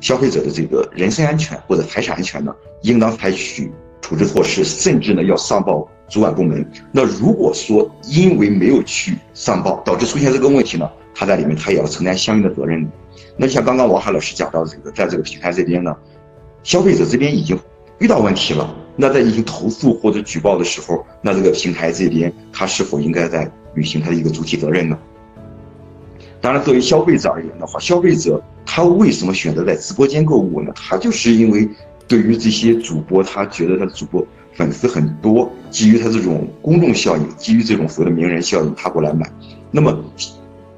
[0.00, 6.66] 消费者的这个人身安全或者财产安全呢，应当采取处置措施，甚至呢要上报主管部门。
[6.92, 12.88] 那如果说因为没有去上报，导致出现这个问题呢，他在里面他也要承担相应的责任。
[13.36, 15.94] 那像刚刚王海老师讲到这个，在这个平台这边呢，
[16.62, 17.58] 消费者这边已经
[17.98, 24.98] 遇到问题了，那在进行投诉或者举报的时候，那这个平台这边他是否应该在履行他的一个主体责任呢？
[26.40, 30.72] 当然，作为消费者而言的话，消费者他为什么选择在直播间购物呢？
[30.74, 31.68] 他就是因为
[32.06, 34.24] 对于这些主播，他觉得他的主播
[34.58, 39.24] 粉丝很多，基于他这种公众效应，基于这种所谓的名人效应，他过来买。
[39.70, 39.96] 那么，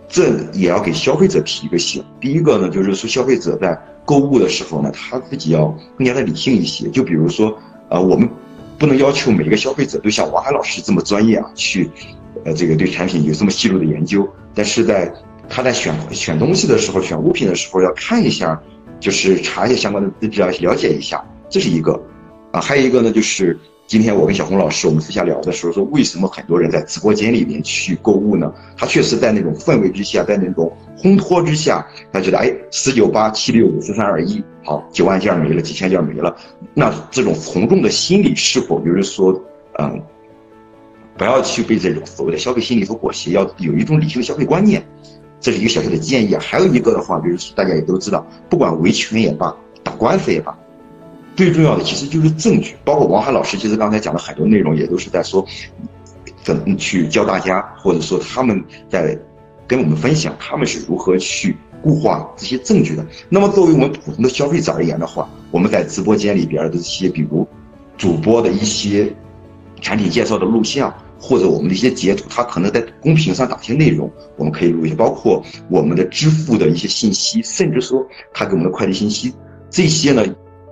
[0.06, 2.04] 这也要给消费者提一个醒。
[2.20, 6.90] 第一个呢，就是说消费者在购物的时候呢，他自己要更加的理性一些。
[6.90, 7.56] 就比如说，
[7.88, 8.28] 呃，我们
[8.76, 11.90] 不能要求每一个消费者都像王海老师这么专业啊，去，
[12.44, 14.28] 呃，这个对产品有这么细入的研究。
[14.54, 15.10] 但是在
[15.48, 18.60] 他在选选东西的时候，选物品的时候要看一下，
[19.00, 21.98] 就是查一下相关的资质，了解一下，这是一个。
[22.52, 28.52] 啊，还有一个呢，就是今天我跟小红老师我们私下聊的时候说，为什么很多人在直播间里面去购物呢？
[28.76, 36.36] 他确实在那种氛围之下，在那种烘托之下，他觉得哎，四九八七六五四三二一，好，九万件没了，几千件没了，
[36.74, 39.32] 那这种从众的心理是否，比如说，
[39.78, 40.00] 嗯，
[41.16, 44.84] 不要去被这种所谓的消费心理所裹挟，要有一种理性的消费观念。
[45.40, 50.56] 这是一个小小的建议啊，还有一个的话，比如大家也都知道，不管维权也罢，打官司也罢，
[51.36, 52.76] 最重要的其实就是证据。
[52.84, 55.44] 包括王海老师，其实刚才讲的很多内容，也都是在说
[56.42, 59.18] 怎么去教大家，或者说他们在
[59.66, 63.06] 跟我们分享他们是如何去固化这些证据的。
[63.28, 67.46] 那么作为我们普通的消费者而言的话，我们在直播间里边的这些，比如
[67.96, 69.12] 主播的一些
[69.80, 70.92] 产品介绍的录像。
[71.22, 79.34] 或者我们的一些截图，他可能在公屏上打些内容，我们可以录一下，包括我们的支付的一些信息，甚至说他给我们的快递信息，
[79.68, 80.24] 这些呢，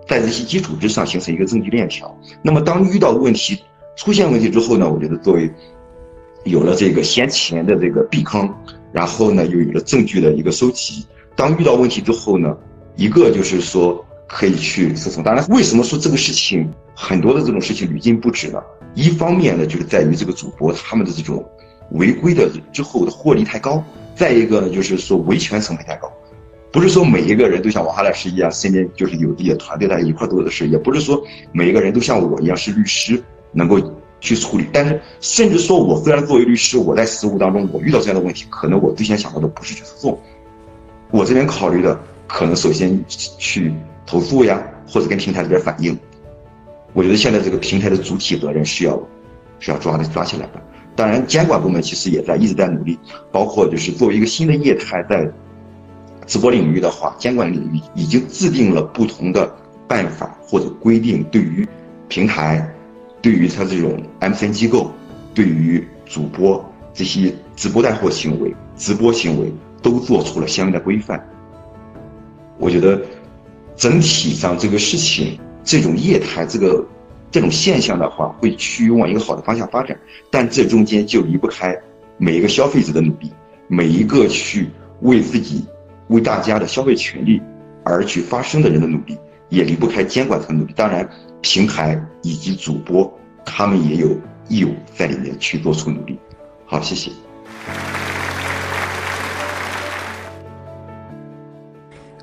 [0.09, 2.13] 在这些基础之上形成一个证据链条。
[2.43, 3.63] 那么当遇到问题
[3.97, 5.49] 出现问题之后呢，我觉得作为
[6.45, 8.53] 有了这个先前的这个避坑，
[8.91, 11.05] 然后呢又有了证据的一个收集，
[11.37, 12.57] 当遇到问题之后呢，
[12.97, 15.23] 一个就是说可以去诉讼。
[15.23, 16.69] 当然，为什么说这个事情？
[17.01, 18.61] 很多的这种事情屡禁不止呢。
[18.95, 21.49] 一方面呢，就是在于这个主播他们的这种
[21.93, 23.81] 违规的之后的获利太高；
[24.17, 26.11] 再一个呢，就是说维权成本太高。
[26.71, 33.81] 不是说每一个人都像王哈老师一样，身边就是有自己的团队，大家一块做的事；也不是说每一个人都像我一样是律师，能够
[34.21, 34.67] 去处理。
[34.71, 40.21] 但是，甚至说我虽然作为律师，我在实务当中我遇到这样的问题，可能我最先想到的不是去诉讼，
[41.11, 43.73] 我这边考虑的可能首先去
[44.05, 45.99] 投诉呀，或者跟平台这边反映。
[46.93, 49.03] 我觉得现在这个平台的主体责任是要
[49.59, 50.63] 是要抓的抓起来的。
[50.95, 52.99] 当然，监管部门其实也在一直在努力，
[53.33, 55.27] 包括就是作为一个新的业态在。
[56.29, 59.51] 直播领域的话，监管领域已经制定了不同的
[59.89, 61.67] 办法或者规定，对于
[62.07, 62.71] 平台，
[63.23, 64.93] 对于他这种 MCN 机构，
[65.33, 66.63] 对于主播
[66.93, 71.19] 这些直播带货行为、直播行为都做出了相应的规范。
[72.59, 73.01] 我觉得
[73.75, 76.85] 整体上这个事情，这种业态这个
[77.31, 79.99] 这种现象的话，会趋于往一个好的方向发展，
[80.31, 81.75] 但这中间就离不开
[82.19, 83.33] 每一个消费者的努力，
[83.67, 84.69] 每一个去
[85.01, 85.65] 为自己。
[86.09, 87.41] 为大家的消费权利
[87.85, 89.19] 而去发声的人的努力，
[89.49, 90.73] 也离不开监管层努力。
[90.75, 91.09] 当然，
[91.41, 93.11] 平台以及主播
[93.45, 94.17] 他们也有
[94.49, 96.19] 义务在里面去做出努力。
[96.67, 97.11] 好，谢谢。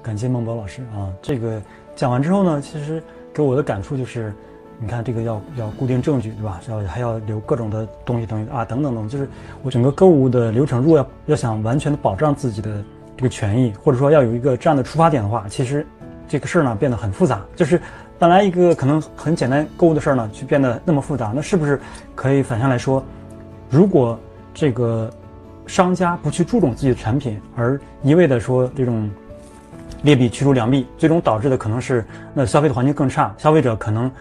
[0.04, 1.62] 感谢孟博老师啊，这个
[1.96, 3.02] 讲完之后呢，其实
[3.34, 4.34] 给我的感触就是，
[4.80, 6.62] 你看这个要要固定证据，对吧？
[6.70, 9.28] 要还要留各种的东西等于啊等等等，就是
[9.64, 12.84] 我整个购物的流程，如果要要想完全的保障自己的。
[13.18, 15.88] 这个权益，或者说要有一个这样的出发点的话，其实
[16.28, 17.42] 这个事儿呢变得很复杂。
[17.56, 17.82] 就是
[18.20, 21.32] 本来一个可能很简单购物的事儿呢，却变得那么复杂。
[21.34, 21.80] 那是不是
[22.14, 23.04] 可以反向来说，
[23.70, 24.20] 如果
[24.54, 25.10] 这个
[25.66, 29.10] 商家不去注重自己的产品，而一味的说这种
[30.02, 34.12] 劣币驱逐良币，最终导致的可能是那消费的环境更差，消费者可能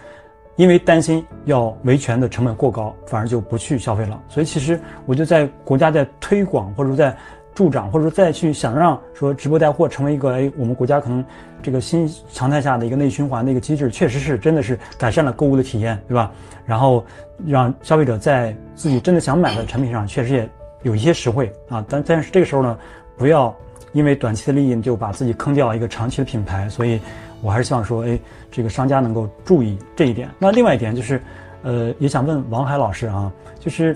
[0.55, 4.17] 因为担心要维权的成本过高，反而就不去消费了。
[4.29, 7.13] 所以其实我就在国家在推广或者说在。
[7.55, 11.23] 助长，或者说再去想让说直播带货成为一个哎，我们国家可能
[11.63, 16.29] 这个新常态下的一个内循环的一个机制，确实是真的是改善了购物的体验，对吧？
[16.65, 17.03] 然后
[17.45, 20.49] 让消费者在自己真的想买的产品上，确实也
[20.83, 21.83] 有一些实惠啊。
[21.87, 22.77] 但但是这个时候呢，
[23.17, 23.55] 不要
[23.93, 26.67] 因为短期的利益就把自己坑掉一个长期的品牌。
[26.67, 26.99] 所以
[27.41, 28.19] 我还是希望说，哎，
[28.51, 30.29] 这个商家能够注意这一点。
[30.37, 31.21] 那另外一点就是，
[31.63, 33.95] 呃，也想问王海老师啊，就是。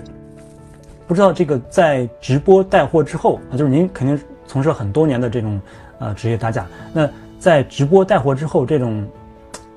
[1.10, 5.60] 不知道这个在直播带货之后啊，就是您肯定从事很多年的这种
[5.98, 6.64] 呃职业打假。
[6.92, 9.04] 那在直播带货之后，这种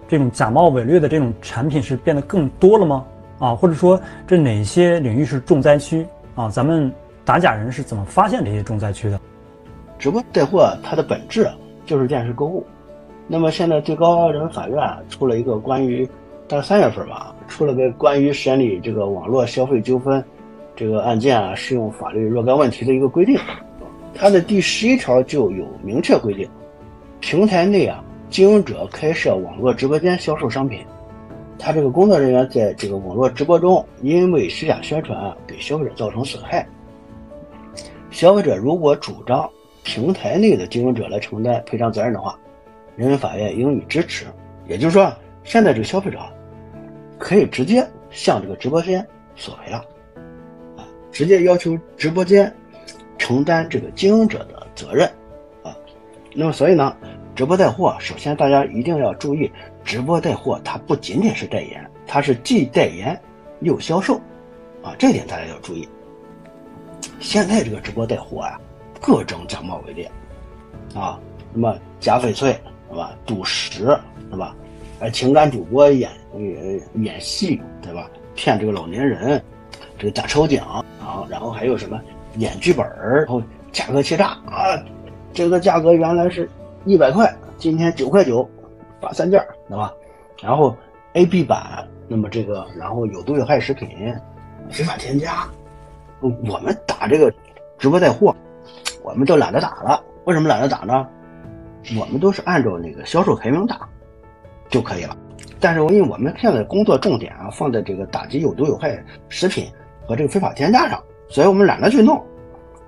[0.08, 3.04] 这种假冒伪劣的这种产品是变得更多了吗？
[3.40, 6.50] 啊，或者说这哪些领域是重灾区啊？
[6.50, 6.94] 咱们
[7.26, 9.20] 打假人是怎么发现这些重灾区的？
[9.98, 11.50] 直播带货它的本质
[11.84, 12.64] 就是电视购物。
[13.26, 14.78] 那么现在最高人民法院
[15.10, 16.08] 出了一个关于，
[16.48, 20.24] 大概三月份吧，出了个关于审理这个网络消费纠纷。
[20.76, 23.40] 这个案件啊，适用法律若干问题的一个规定，
[24.14, 26.50] 它的第十一条就有明确规定：
[27.20, 30.86] 平台内啊，经营者开设网络直播间销售商品，
[31.60, 36.68] 他这个工作人员在这个网络直播中，因为虚假宣传给消费者造成损害，
[38.10, 39.50] 消费者如果主张
[39.84, 42.38] 平台内的经营者来承担赔偿责任的话，
[42.96, 44.26] 人民法院应予支持。
[44.68, 45.12] 也就是说，
[45.44, 46.18] 现在这个消费者
[47.18, 49.06] 可以直接向这个直播间
[49.36, 49.84] 索赔了。
[51.14, 52.54] 直接要求直播间
[53.20, 55.08] 承担这个经营者的责任
[55.62, 55.78] 啊，
[56.34, 56.98] 那么所以呢，
[57.36, 59.50] 直播带货，首先大家一定要注意，
[59.86, 63.18] 直播带货它不仅仅是代言，它是既代言
[63.62, 64.16] 又销售
[64.82, 65.88] 啊，这点大家要注意。
[67.20, 68.60] 现在这个直播带货啊，
[69.00, 70.12] 各种假冒伪劣
[70.96, 71.20] 啊，
[71.54, 73.86] 什么假翡翠是吧，赌石
[74.32, 74.56] 是吧，
[75.00, 76.10] 哎，情感主播演
[76.96, 79.42] 演戏对吧，骗这个老年人。
[80.04, 81.98] 这个假抽奖啊，然后还有什么
[82.36, 84.78] 演剧本儿，然后价格欺诈啊，
[85.32, 86.50] 这个价格原来是
[86.84, 88.48] 一百块，今天九块九
[89.00, 89.94] 发三件，对吧？
[90.42, 90.76] 然后
[91.14, 94.14] A B 版，那么这个然后有毒有害食品，
[94.70, 95.48] 非法添加，
[96.20, 97.34] 我们打这个
[97.78, 98.36] 直播带货，
[99.04, 100.04] 我们就懒得打了。
[100.26, 101.08] 为什么懒得打呢？
[101.98, 103.88] 我们都是按照那个销售排名打
[104.70, 105.16] 就可以了。
[105.62, 109.72] 但是因为我们现在工作重点啊放在这个打击有毒有害食品。
[110.06, 112.22] 和这个非法添加上，所以我们懒得去弄。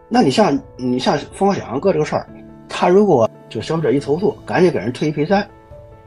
[0.07, 2.27] 那你像你像疯狂小杨哥这个事儿，
[2.69, 5.47] 他如果就消费者一投诉，赶紧给人退一赔三，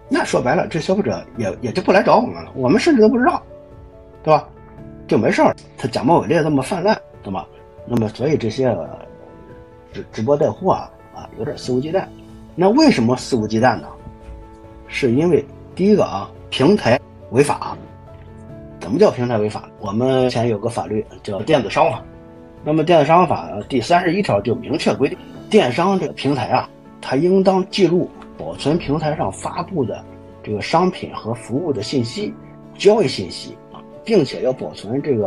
[0.08, 3.42] 那说白了，这消费者也也就不来找我们了，我们甚至都不知道，
[4.22, 4.48] 对吧？
[5.06, 5.56] 就没事儿。
[5.76, 7.46] 他假冒伪劣这么泛滥，对吧？
[7.86, 8.76] 那么所以这些
[9.92, 12.04] 直直播带货啊啊有点肆无忌惮。
[12.54, 13.88] 那为什么肆无忌惮呢？
[14.86, 15.44] 是因为
[15.74, 17.76] 第一个啊，平台违法。
[18.80, 19.68] 怎么叫平台违法？
[19.80, 21.98] 我们前有个法律叫《电子商务法》，
[22.64, 25.18] 那么《电子商务法》第三十一条就明确规定，
[25.50, 26.68] 电商这个平台啊，
[27.00, 30.04] 它应当记录、保存平台上发布的
[30.42, 32.32] 这个商品和服务的信息、
[32.74, 33.56] 交易信息，
[34.04, 35.26] 并且要保存这个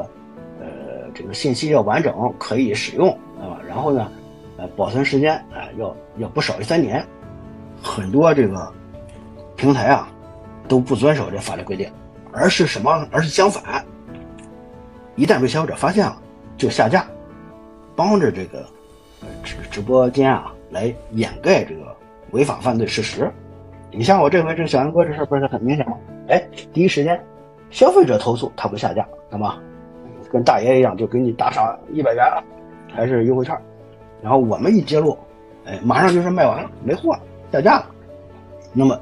[0.59, 3.59] 呃这个信息要完整，可以使用啊。
[3.67, 4.11] 然后呢，
[4.57, 7.05] 呃，保存时间啊要要不少于三年。
[7.83, 8.71] 很多这个
[9.55, 10.07] 平台啊
[10.67, 11.87] 都不遵守这法律规定。
[12.33, 13.07] 而是什么？
[13.11, 13.85] 而是相反，
[15.15, 16.17] 一旦被消费者发现了，
[16.57, 17.05] 就下架，
[17.95, 18.65] 帮着这个
[19.43, 21.95] 直直播间啊来掩盖这个
[22.31, 23.29] 违法犯罪事实。
[23.91, 25.97] 你像我这回这小杨哥这事不是很明显吗？
[26.29, 26.41] 哎，
[26.71, 27.21] 第一时间
[27.69, 29.57] 消费者投诉他不下架，干嘛？
[30.31, 32.39] 跟大爷一样，就给你打赏一百元啊，
[32.95, 33.57] 还是优惠券。
[34.21, 35.17] 然后我们一揭露，
[35.65, 37.19] 哎，马上就说卖完了，没货了，
[37.51, 37.85] 下架了。
[38.71, 38.97] 那么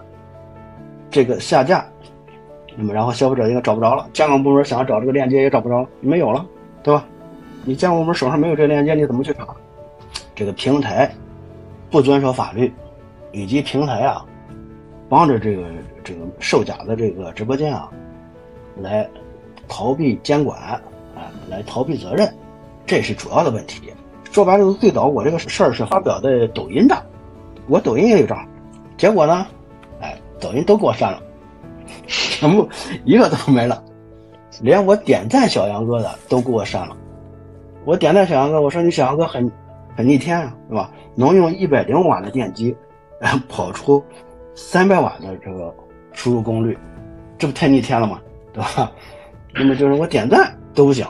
[1.12, 1.86] 这个下架。
[2.82, 6.46] 那么，然后消费者应该找不着了，监管部门想要找这个链接也找不着了，没有了，
[6.82, 7.06] 对吧？
[7.66, 9.46] 你监管部门手上没有这个链接，你怎么去查？
[10.34, 11.12] 这个平台
[11.92, 12.72] 不遵守法律，
[13.34, 14.26] 以及平台啊，
[15.10, 15.64] 帮着这个
[16.06, 17.92] 这个售假的这个直播间啊，
[18.78, 19.06] 来
[19.68, 20.80] 逃避监管啊，
[21.50, 22.34] 来逃避责任，
[22.86, 23.92] 这是主要的问题。
[24.32, 26.96] 说白了，最早我这个事儿是发表在抖音的，
[27.68, 28.48] 我抖音也有账，
[28.96, 29.46] 结果呢，
[30.00, 31.22] 哎，抖音都给我删了。
[32.08, 32.68] 全部
[33.06, 33.84] 一个都没了，
[34.62, 36.96] 连我点赞小杨哥的都给我删了。
[37.86, 39.52] 我点赞小杨哥，我说你小杨哥很
[39.96, 40.92] 很逆天啊，是吧？
[41.16, 42.76] 能用一百零瓦的电机，
[43.20, 44.04] 然后跑出
[44.56, 45.74] 三百瓦的这个
[46.14, 46.78] 输入功率，
[47.38, 48.20] 这不太逆天了吗？
[48.54, 48.92] 对吧？
[49.54, 51.06] 那么就是我点赞都不行，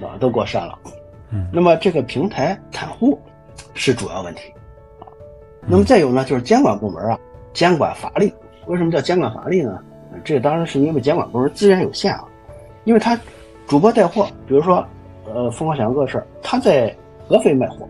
[0.00, 0.78] 啊，都给我删了。
[1.30, 1.48] 嗯。
[1.52, 3.20] 那么这个平台袒护
[3.74, 4.52] 是主要问题
[5.00, 5.06] 啊。
[5.66, 7.18] 那么再有呢，就是监管部门啊，
[7.52, 8.32] 监管乏力。
[8.66, 9.78] 为什么叫监管乏力呢？
[10.24, 12.24] 这当然是因为监管部门资源有限啊，
[12.84, 13.18] 因为他
[13.66, 14.84] 主播带货，比如说，
[15.24, 16.94] 呃，疯狂小杨哥的事儿，他在
[17.28, 17.88] 合肥卖货，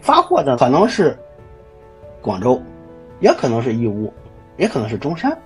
[0.00, 1.16] 发货的可能是
[2.20, 2.60] 广州，
[3.20, 4.12] 也可能是义乌，
[4.56, 5.36] 也可能是中山，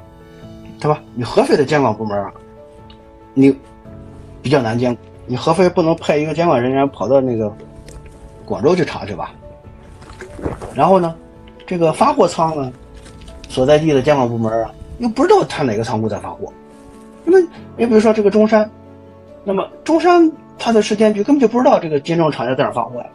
[0.81, 1.03] 对吧？
[1.15, 2.33] 你合肥的监管部门啊，
[3.35, 3.55] 你
[4.41, 4.97] 比较难监，
[5.27, 7.53] 你合肥不能派一个监管人员跑到那个
[8.45, 9.33] 广州去查去吧？
[10.75, 11.15] 然后呢，
[11.67, 12.73] 这个发货仓呢，
[13.49, 14.71] 所在地的监管部门啊。
[15.01, 16.53] 又不知道他哪个仓库在发货，
[17.25, 18.71] 那么你比如说这个中山，
[19.45, 23.07] 那么中山它的市监局根本就不知道这个金正厂家在哪发货呀。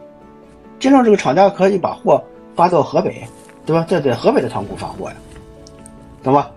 [0.80, 2.22] 金正这个厂家可以把货
[2.56, 3.24] 发到河北，
[3.64, 3.86] 对吧？
[3.88, 5.14] 再在河北的仓库发货呀，
[6.24, 6.50] 懂吧？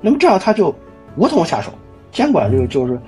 [0.00, 0.74] 那么这样他就
[1.16, 1.70] 无从下手，
[2.10, 2.98] 监管就就是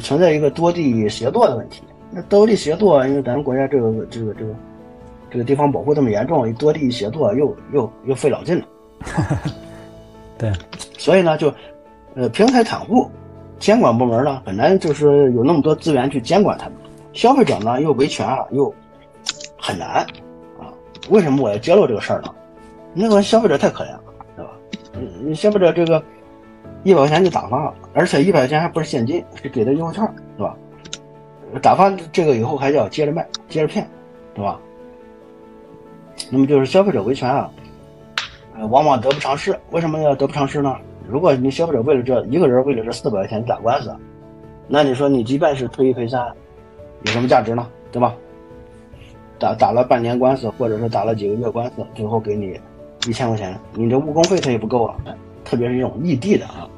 [0.00, 1.82] 存在一个多地协作的问题。
[2.10, 4.52] 那多地协作，因为咱们国家这个这个这个
[5.30, 8.64] 这个地方保护这么严重，多地协作又又又费老劲了。
[10.42, 10.50] 对，
[10.98, 11.54] 所以呢，就，
[12.16, 13.08] 呃，平台袒护，
[13.60, 16.74] 监管部门呢，本来就是有那么多资源去监管他们，
[17.12, 18.74] 消费者呢又维权啊，又
[19.56, 20.04] 很难，
[20.58, 20.66] 啊，
[21.10, 22.34] 为什么我要揭露这个事儿呢？
[22.92, 24.00] 那个消费者太可怜了，
[24.34, 24.50] 对吧？
[25.22, 26.02] 你消费者这个
[26.82, 30.04] 一百块钱就打发了，而且一百块钱还不是现金，是给的优惠券，
[30.36, 30.56] 对吧？
[31.62, 33.88] 打发这个以后还要接着卖，接着骗，
[34.34, 34.58] 对吧？
[36.32, 37.48] 那么就是消费者维权啊。
[38.68, 39.58] 往往得不偿失。
[39.70, 40.76] 为什么要得不偿失呢？
[41.08, 43.94] 如果你消费者为了这一个人为了这四百块钱打官司，
[44.68, 46.24] 那你说你即便是退一赔三，
[47.04, 47.66] 有什么价值呢？
[47.90, 48.14] 对吧？
[49.38, 52.58] 打打了半年官司，或者是打了几个月官司，最后给你
[53.06, 54.96] 一千块钱，你这误工费他也不够啊。
[55.44, 56.68] 特别是这种异地的啊，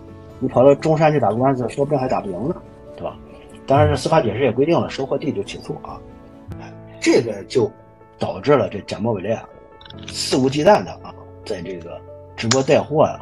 [0.40, 2.56] 你跑到中山去打官司，说不定还打不赢呢，
[2.96, 3.16] 对吧？
[3.66, 6.00] 当然这司法解释也规定了，收货地就起诉啊。
[7.00, 7.70] 这个就
[8.18, 9.44] 导致了这假冒伪劣啊，
[10.08, 11.13] 肆无忌惮的啊。
[11.44, 12.00] 在这个
[12.37, 13.20] 直播带货呀，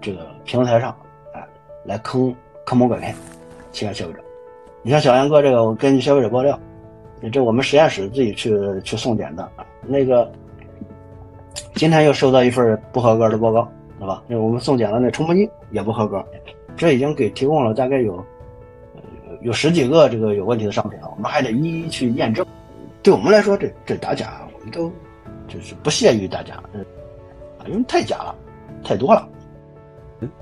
[0.00, 0.94] 这个平台上，
[1.32, 1.46] 哎，
[1.84, 3.14] 来坑坑蒙拐骗，
[3.70, 4.18] 欺骗消费者。
[4.82, 6.58] 你像小杨哥这个，我根据消费者爆料，
[7.32, 9.48] 这我们实验室自己去去送检的，
[9.86, 10.30] 那个
[11.74, 13.66] 今天又收到一份不合格的报告，
[14.00, 14.22] 是吧？
[14.26, 16.24] 那我们送检的那冲锋机也不合格，
[16.76, 18.24] 这已经给提供了大概有
[19.40, 22.44] 有十几个这个有问题的商品了，我们还得一一去验证。
[23.02, 24.90] 对我们来说，这这打假，我们都
[25.46, 26.60] 就是不屑于打假。
[27.68, 28.34] 因为太假了，
[28.84, 29.26] 太多了。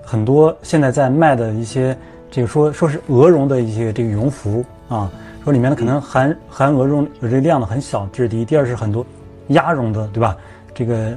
[0.03, 1.97] 很多现在在卖的一些，
[2.31, 5.11] 这个说说是鹅绒的一些这个羽绒服啊，
[5.43, 8.45] 说里面呢可能含含鹅绒有这量呢很小，这是第一。
[8.45, 9.07] 第二是很多
[9.49, 10.37] 鸭绒的，对吧？
[10.75, 11.17] 这个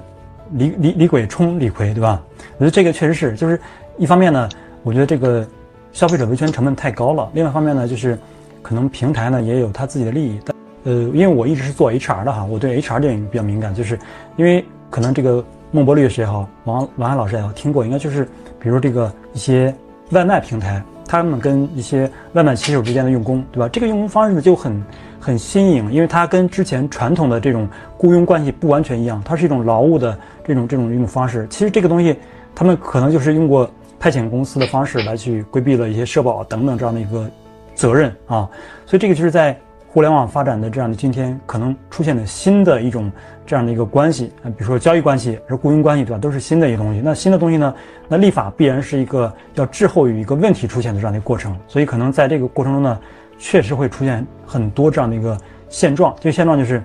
[0.52, 2.24] 李李李鬼冲李逵，对吧？
[2.58, 3.60] 我觉得这个确实是，就是
[3.98, 4.48] 一方面呢，
[4.84, 5.46] 我觉得这个
[5.92, 8.18] 消费者维权成本太高了；另外一方面呢，就是
[8.62, 10.40] 可能平台呢也有他自己的利益。
[10.46, 14.00] 但呃，因为我一直是做 HR 的哈，我对 HR 这点比较敏感，就是
[14.38, 15.44] 因为可能这个。
[15.76, 19.74] 孟博律师也好，王王安老师也好，听过应该就是，比如这个一些
[20.12, 23.68] 外卖平台，他们跟一些外卖骑手之间的用工，对吧？
[23.70, 24.84] 这个用工方式呢就很
[25.20, 27.68] 很新颖，因为它跟之前传统的这种
[27.98, 30.16] 雇佣关系不完全一样，它是一种劳务的
[30.46, 31.48] 这种这种一种方式。
[31.50, 32.16] 其实这个东西，
[32.54, 33.68] 他们可能就是用过
[34.00, 37.28] 派遣公司的方式来去规避了一些社保等等这样的一个
[37.74, 38.48] 责任啊。
[38.86, 39.60] 所以这个就是在。
[39.94, 43.12] 互联网发展的这样的今天，可能出现的新的一种
[43.46, 46.18] 这样的一个关系啊，比如说交易关系、是雇佣关系，对吧？
[46.18, 47.00] 都是新的一个东西。
[47.00, 47.72] 那新的东西呢？
[48.08, 51.56] 那立法必然是一个要滞后于一个问题出现的这样的一个过程。
[51.68, 53.00] 所以可能在这个过程中呢，
[53.38, 55.38] 确实会出现很多这样的一个
[55.70, 56.12] 现状。
[56.20, 56.82] 这个现状就是，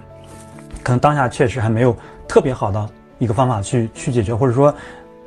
[0.83, 1.97] 可能当下确实还没有
[2.29, 4.75] 特别好的一个方法去去解决，或者说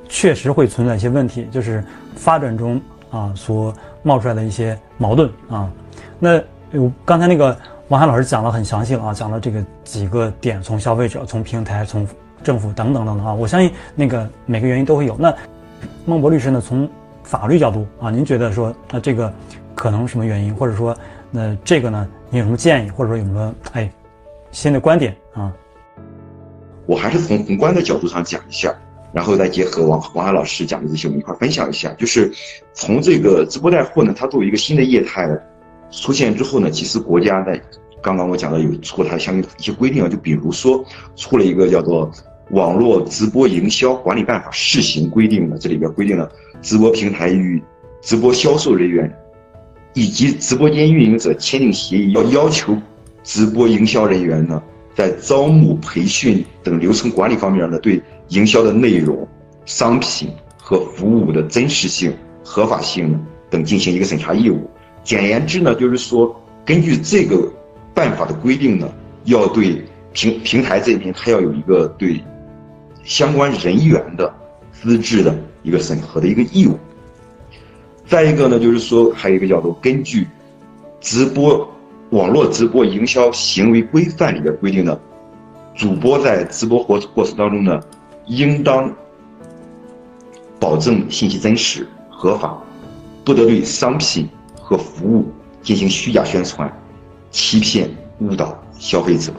[0.08, 1.84] 确实会存在一些问题，就是
[2.16, 2.80] 发展中
[3.10, 3.74] 啊所
[4.04, 5.68] 冒出来的一些矛盾啊。
[6.20, 6.40] 那
[6.74, 7.58] 我刚才那个。
[7.88, 12.08] 王海老师讲的很详细了啊，讲了这个几个点，从消费者、从平台、从
[12.42, 15.14] 政府等等等等啊，我相信那个每个原因都会有。
[15.20, 15.36] 那
[16.06, 16.90] 孟博律师呢，从
[17.22, 19.34] 法律角度啊，您觉得说那这个
[19.76, 20.96] 可能什么原因，或者说
[21.32, 23.92] 那这个呢，你有什么建议，或者说有什么哎
[24.52, 25.52] 新的观点啊？
[26.86, 28.74] 我还是从宏观的角度上讲一下，
[29.12, 31.94] 然后再结合王王海老师讲的这些，我们一块分享一下。
[31.96, 32.32] 就是
[32.72, 35.28] 从这个直播带货呢，它作为一个新的业态
[35.92, 37.62] 出现之后呢，其实国家在
[38.02, 40.84] 刚刚我讲到有出它相应的一些规定啊，就比如说
[41.16, 42.10] 出了一个叫做
[42.52, 46.30] 《网络直播营销管理办法（试行规定）》的，这里边规定了
[46.62, 47.62] 直播平台与
[48.02, 49.14] 直播销售人员
[49.94, 52.76] 以及直播间运营者签订协议，要要求
[53.24, 54.62] 直播营销人员呢，
[54.96, 59.28] 在招募、培训等流程管理方面呢，对营销的内容、
[59.66, 62.12] 商品和服务的真实性、
[62.44, 63.20] 合法性
[63.50, 64.68] 等进行一个审查义务。
[65.04, 66.36] 简言之呢，就是说
[66.66, 67.52] 根据这个。
[67.94, 68.90] 办法的规定呢，
[69.26, 69.84] 要对
[70.14, 72.24] 平平台这边，它要有一个对
[73.04, 74.34] 相关人员的
[74.72, 76.80] 资质的一个审核的一个义务。
[78.08, 80.26] 再一个呢，就是说还有一个叫做根据
[81.02, 81.70] 直播
[82.12, 84.98] 网络直播营销行为规范里边规定的，
[85.76, 87.78] 主播在直播过过程当中呢，
[88.28, 88.90] 应当
[90.62, 92.58] 保证信息真实合法，
[93.26, 94.30] 不得对商品
[94.72, 95.26] 和服务
[95.62, 96.72] 进行虚假宣传。
[97.30, 99.34] 欺骗、误导消费者，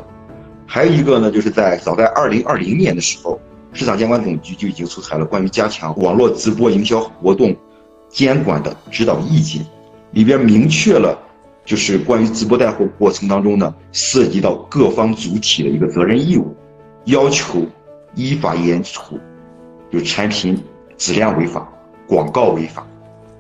[0.67, 3.39] 还有一个呢，就是在早在二零二零年的时候，
[3.73, 7.55] 市场监管总局就已经出台了关于加强网络直播营销活动
[8.09, 9.65] 监管的指导意见，
[10.13, 11.19] 里边明确了，
[11.67, 16.55] 就是关于直播带货过程当中呢，涉及到各方主体的一个责任义务，
[17.05, 17.67] 要求
[18.15, 19.19] 依法严处，
[19.91, 20.59] 就产品
[20.97, 21.71] 质量违法、
[22.07, 22.87] 广告违法，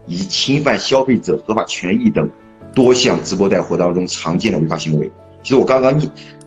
[0.06, 2.28] 以及侵犯消费者合法权益等。
[2.74, 5.10] 多项直播带货当中常见的违法行为，
[5.42, 6.00] 其实我刚刚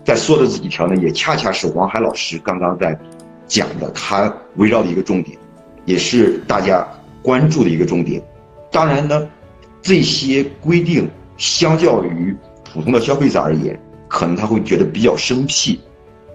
[0.03, 2.97] 在说的这几条呢，也恰恰是王海老师刚刚在
[3.45, 5.37] 讲的，他围绕的一个重点，
[5.85, 6.87] 也是大家
[7.21, 8.19] 关注的一个重点。
[8.71, 9.29] 当然呢，
[9.83, 15.79] 这些规定相较于普通的消费者而言，可能他会觉得比较生僻。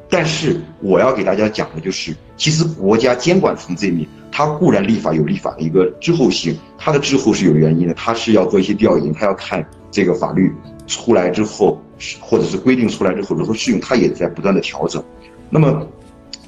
[0.08, 9.62] 但是我要给大家讲的就是，其实国家监管层这面，它固然立法有立法的一个滞后性，它的滞后是有原因的，它是要做一些调研，它要看。
[9.92, 10.54] 这个法律
[10.86, 11.82] 出来之后，
[12.20, 15.02] 或者是规定出来之后如何适用，它也在不断的调整。
[15.50, 15.84] 那么，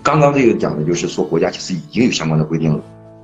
[0.01, 2.81] 刚刚这个讲的就是说，国家其实已经有相关的规定了。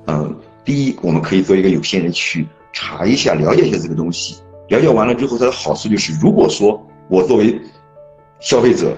[0.07, 4.35] 嗯，第一，我们可以做一个有心人去查一下，了解一下这个东西。
[4.67, 7.59] 了解完了之后，它的好处就是，如果说我作为
[8.41, 8.95] 消费者，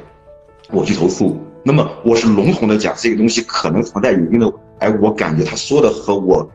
[0.72, 6.50] 我去投诉，那么我是笼统的讲这个东西可能存在有一定的，哎，我感觉他说的和我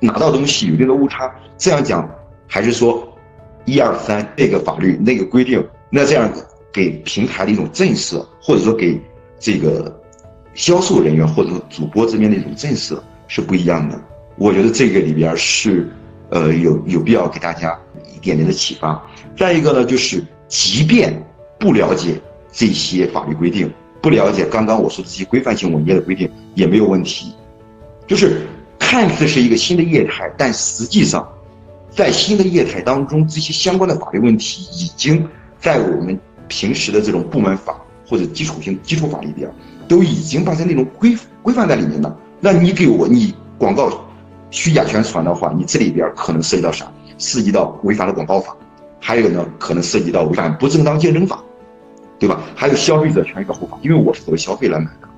[0.00, 1.32] 拿到东西有一定的误差。
[1.56, 2.08] 这样讲，
[2.46, 3.08] 还是说？
[3.66, 6.30] 一二三，那个法律那个规定，那这样
[6.70, 9.00] 给平台的一种震慑，或者说给
[9.38, 9.98] 这个
[10.52, 13.98] 销售人员或者说主播这边的一种震慑是不一样的。
[14.36, 15.90] 我觉得这个里边是，
[16.28, 17.74] 呃，有有必要给大家
[18.14, 19.02] 一点点的启发。
[19.34, 21.18] 再一个呢，就是即便
[21.58, 22.20] 不了解
[22.52, 23.72] 这些法律规定，
[24.04, 27.34] 不了解刚刚我说的这些规范性文件的规定也没有问题。
[28.06, 28.42] 就是
[28.78, 31.26] 看似是一个新的业态，但实际上。
[31.90, 35.26] 在新的业态当中，这些相关的法律问题已经
[35.60, 39.48] 在我们平时的这种部门法或者基础性基础法里边，
[39.86, 42.14] 都已经把这内容规规范在里面了。
[42.40, 44.04] 那你给我你广告
[44.50, 46.92] 虚假宣传的话，你这里边可能涉及到啥？
[47.16, 48.56] 涉及到违法的广告法，
[49.00, 51.40] 还有呢，可能涉及到违反不正当竞争法，
[52.18, 52.40] 对吧？
[52.54, 55.08] 还有消费者权益保护法，因为我是作为消费来买的。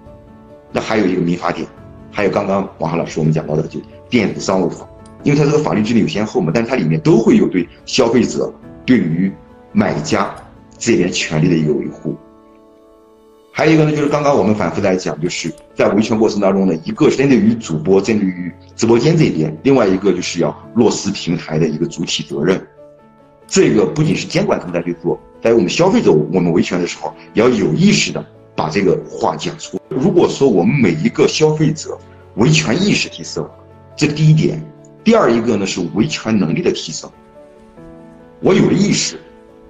[0.73, 1.67] 那还有一个民法典，
[2.11, 4.87] 还有刚刚王浩老师我们讲到的就电子商务法。
[5.23, 8.53] 因为它这个法律制定有先后嘛，但是它里面都会有对消费者、
[8.85, 9.33] 对于
[9.73, 10.33] 买家
[10.79, 12.17] 这边权利的一个维护。
[13.51, 22.65] 还有一个呢，就是刚刚我们反复在讲，就是在维权过程当中呢，一个是针对于主播，针对于直播间这边；另外一个就是要落实平台的一个主体责任。
[23.49, 28.27] 这个不仅是监管层在去做，在我们消费者我们维权的时候，也要有意识的
[28.57, 29.79] 把这个话讲出。
[29.89, 31.97] 如果说我们每一个消费者
[32.35, 33.49] 维权意识提升，
[33.95, 34.59] 这第一点；
[35.05, 37.09] 第二一个呢是维权能力的提升。
[38.41, 39.21] 我有了意识，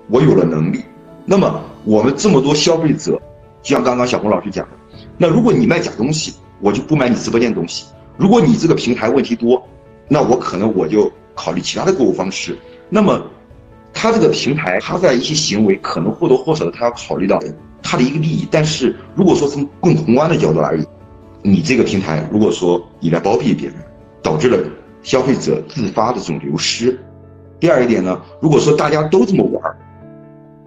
[0.08, 0.82] 我有了能力，
[1.26, 3.20] 那么我们这么多消费者，
[3.60, 4.72] 就像刚刚小红老师讲的，
[5.18, 7.84] 那如果你卖假东西，我就不买你直播间东西；
[8.16, 9.62] 如果你这个平台问题多，
[10.08, 12.56] 那我可能我就考虑其他的购物方式。
[12.88, 13.22] 那么。
[13.98, 17.42] 他这个平台，他在一些行为可能或多或少的，他要考虑到
[17.82, 18.46] 他的一个利益。
[18.50, 20.86] 但是如果说从更宏观的角度而言，
[21.40, 23.76] 你这个平台如果说你来包庇别人，
[24.22, 24.58] 导致了
[25.02, 27.00] 消费者自发的这种流失。
[27.58, 29.76] 第二一点呢，如果说大家都这么玩，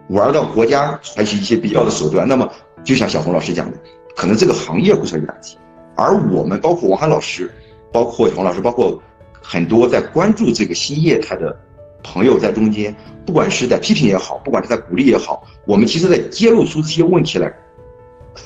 [0.07, 2.49] 玩到国家采取一些必要的手段，那么
[2.83, 3.77] 就像小红老师讲的，
[4.15, 5.55] 可能这个行业会受到打击。
[5.95, 7.51] 而我们包括王涵老师，
[7.91, 8.99] 包括小红老师，包括
[9.39, 11.55] 很多在关注这个新业态的。
[12.03, 12.95] 朋友在中间，
[13.25, 17.53] 不管是在批评也好，不管是在鼓励也好，我们其实在揭露出这些问题来。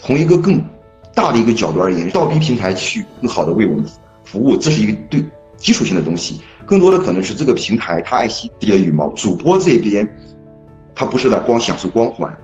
[0.01, 0.63] 从一个更
[1.13, 3.85] 大的一个角度而言，倒逼平台去更好的为我们
[4.23, 5.23] 服务，这是一个对
[5.55, 6.41] 基础性的东西。
[6.65, 10.07] 更多的可能是这个平台它爱惜自己的羽毛，主播这边
[10.95, 12.35] 他不是在光享受光环，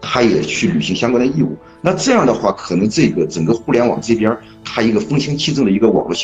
[0.00, 1.56] 他也去履行相关的义务。
[1.80, 6.16] 那这样的话，可能这个整个互联网这边它一个风清气正的一个网络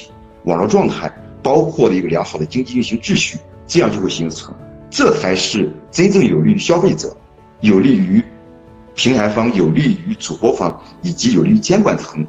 [0.45, 1.11] 网络状态，
[1.43, 3.39] 包括的一个良好的经济运行秩序。
[3.69, 4.53] 这样就会形成，
[4.91, 7.15] 这才是真正有利于消费者、
[7.61, 8.25] 有利于
[8.95, 12.27] 平台方、有利于主播方以及有利于监管层。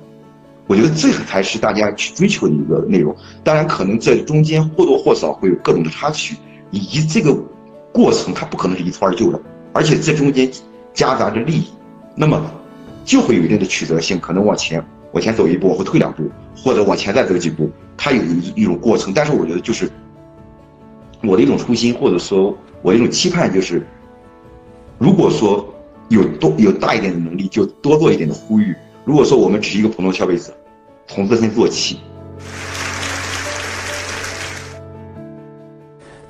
[0.68, 3.16] 我觉得这才是大家去追求的一个内容。
[3.42, 6.36] 当然，可能这中间或多或少会有各种的插曲，
[6.72, 7.34] 以及这个
[7.94, 10.52] 过程它不可能是一蹴而就的，而且这中间
[10.94, 11.70] 夹杂着利益，
[12.16, 12.40] 那么
[13.06, 19.14] 就会有一定的曲折性，可能往前往前走一步，或退两步，或者往前再走几步，它有一一种过程。
[19.14, 19.90] 但是我觉得就是。
[21.22, 23.86] 我的一种初心，或者说我的一种期盼，就是，
[24.98, 25.68] 如果说
[26.08, 28.74] 有多有大一点的能力，就多做一点的呼吁。
[29.04, 30.54] 如果说我们只是一个普通消费者，
[31.08, 32.00] 从自身做起。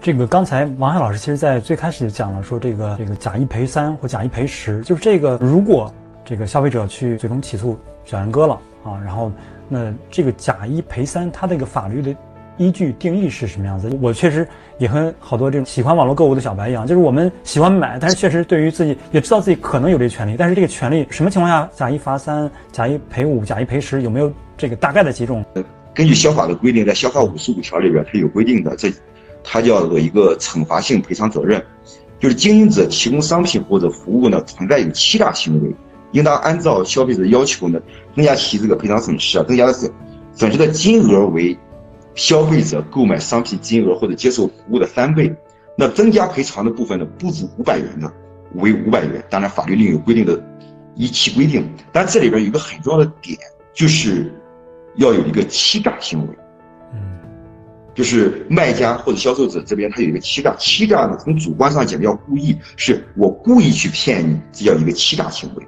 [0.01, 5.93] 这个刚才王海老师其实在最开始讲了，说这个这个假一赔三或假一赔十，就是这个如果
[6.25, 9.31] 这个消费者去最终起诉小杨哥了啊，然后
[9.67, 12.15] 那这个假一赔三，它这个法律的。
[12.59, 13.89] 依据定义是什么样子？
[14.01, 14.45] 我确实
[14.77, 25.43] 也和好多这种喜欢网络购物的小白一样，就是我们喜欢买，但是确实对于自己也知道自己可能有这个权利，但是这个权利什么情况下假一罚三、假一赔五、假一赔十，有没有这个大概的几种？
[25.93, 28.91] 根据消法的规定，在消法五十五条里边，它有规定的，这
[29.41, 31.63] 它叫做一个惩罚性赔偿责任，
[32.19, 35.73] 就是经营者提供商品或者服务呢存在有欺诈行为，
[36.11, 37.79] 应当按照消费者要求呢
[38.13, 39.89] 增加其这个赔偿损失啊，增加的损
[40.33, 41.57] 损失的金额为。
[42.19, 45.33] 消费者购买商品金额或者接受服务的三倍，
[45.77, 48.11] 那增加赔偿的部分呢，不足五百元的
[48.55, 49.23] 为五百元。
[49.29, 50.37] 当然，法律另有规定的
[50.95, 51.65] 依期规定。
[51.93, 53.37] 但这里边有一个很重要的点，
[53.73, 54.33] 就是
[54.97, 56.35] 要有一个欺诈行为。
[56.91, 56.99] 嗯，
[57.95, 65.65] 就是卖家或者销售者这边他有一个欺诈，欺诈呢从主观上讲要故意，是我故意去骗你，这叫一个欺诈行为。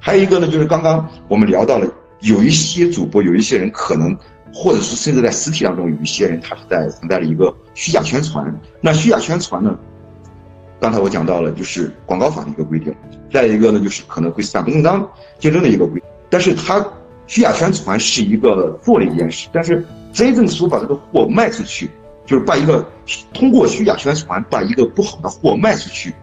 [0.00, 1.86] 还有一个呢，就是刚刚我们聊到了，
[2.22, 4.18] 有一些主播，有一些人可能。
[4.52, 8.52] 或者是甚至在实体当中，有一些人他是在存在了一个虚假宣传。
[8.80, 9.78] 那虚假宣传呢？
[10.80, 12.94] 刚才我讲到了，就是广告法的一个规定。
[13.30, 16.02] 再一个呢，就是可能会散不正当竞争的一个规。
[16.28, 16.84] 但是它
[17.26, 21.90] 虚假宣传是一个做了一件事，但是真正说把这个货卖出去，
[22.26, 22.84] 就是把一个
[23.32, 26.14] 通过虚假宣传把一个不好的货卖出去，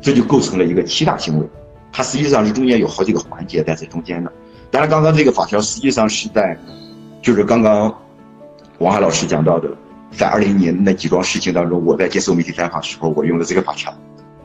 [0.00, 1.46] 这就构成了一个欺诈行为。
[1.90, 4.30] 它实际上是中间有好几个环节在这中间的。
[4.70, 6.56] 当然，刚刚这个法条实际上是在。
[7.20, 7.92] 就是刚刚
[8.78, 9.68] 王海老师讲到的，
[10.12, 13.92] 在二零年那几桩事情当中，我在接受媒体采访时候，我用的这个法条，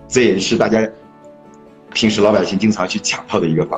[0.07, 0.85] 这也是大家
[1.93, 3.77] 平时老百姓经常去讲到的一个法。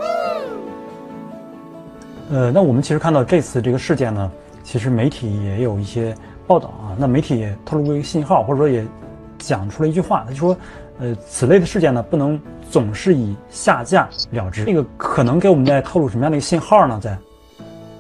[2.32, 4.32] 呃，那我们其实看到这次这个事件呢，
[4.64, 6.16] 其实媒体也有一些
[6.48, 6.96] 报道啊。
[6.98, 8.84] 那媒体也透露过一个信号，或者说也
[9.38, 10.58] 讲出了一句话，他就说，
[11.00, 12.40] 呃，此类的事件呢，不能
[12.72, 14.66] 总是以下架了之。
[14.66, 17.00] 这个可能给我们在透露什么样的一个信号呢？
[17.04, 17.16] 在？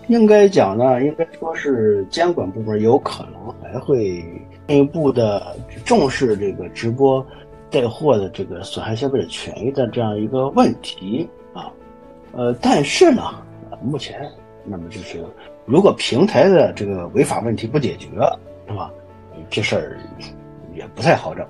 [0.08, 4.24] 应该讲呢，应该说是监管部门有可能还会
[4.68, 7.26] 进一步的重视这个直播
[7.70, 11.72] 带货的这个损害消费者权益的这样一个问题啊。
[12.34, 13.22] 呃，但是呢，
[13.82, 14.30] 目前
[14.64, 15.24] 那么就是
[15.66, 18.08] 如果平台的这个违法问题不解决，
[18.68, 18.92] 是吧？
[19.50, 19.98] 这事儿
[20.74, 21.46] 也不太好整。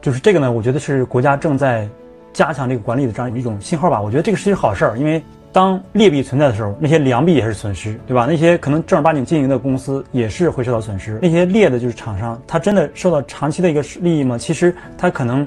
[0.00, 1.88] 就是这个呢，我觉得是国家正在。
[2.30, 4.00] 加强这个管理的这样一种信号吧。
[4.00, 5.20] 我觉得这个是一好事儿，因为
[5.52, 8.26] 当劣币存在的时候，那些良币也是损失，对吧？
[8.28, 11.18] 那些可能正儿八经经营的公司也是会受到损失。
[11.22, 14.36] 那些劣的就是厂商，他真的受到长期的一个利益吗？
[14.38, 15.46] 其实他可能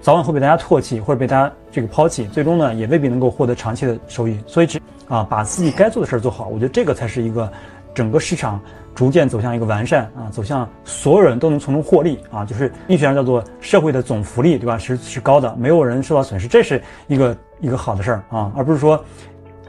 [0.00, 4.38] 早晚会被大家唾弃，或者被大家这个抛弃，最终呢也未必能够获得长期的收益。
[4.46, 7.50] 所以，只啊把自己该做的事儿做好，我觉得这个才是一个
[7.94, 8.60] 整个市场。
[8.94, 14.76] 逐渐走向一个完善啊，走向所有人都能从中获利啊，就是医学上叫做社会的总福利，对吧？
[14.76, 19.02] 是是高的，没有人受到损失，这是一个一个好的事儿啊，而不是说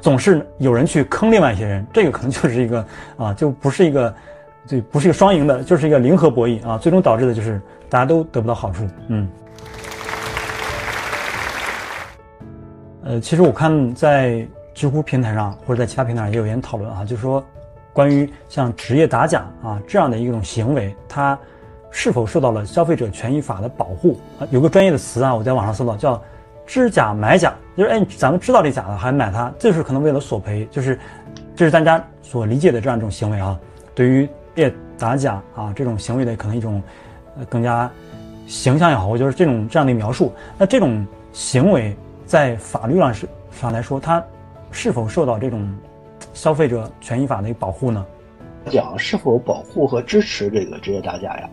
[0.04, 2.86] 总是有人去坑另外一些人，这个可能就是一个
[3.16, 4.14] 啊，就不是一个，
[4.68, 8.86] 就不是一个双赢的，就是一个零和博弈啊，最终导致的就是大家都得不到好处。
[9.08, 9.30] 嗯，
[13.06, 17.42] 呃，其实我看在知乎平台上或者在其他平台上也有人讨论啊，就是说。
[17.94, 21.38] 关于像职业打假啊这样的一种行为，它
[21.92, 24.42] 是否受到了消费者权益法的保护啊？
[24.50, 26.20] 有个专业的词啊，我在网上搜到叫
[26.66, 31.00] “知假买假”，就是哎，咱们知道这假的还买它，这是可能为了索赔，就是
[31.56, 33.60] 这是大家所理解的这样一种行为啊。
[33.96, 36.82] 对于业打假啊这种行为的可能一种
[37.38, 37.90] 呃更加
[38.48, 40.34] 形象也好，或者是这种这样的描述。
[40.58, 41.96] 那这种行为
[42.26, 44.24] 在法律上是上来说，它
[44.72, 45.68] 是否受到这种？
[46.34, 48.04] 消费者权益法的保护呢？
[48.72, 51.50] 讲是否保护和支持这个职业打假呀？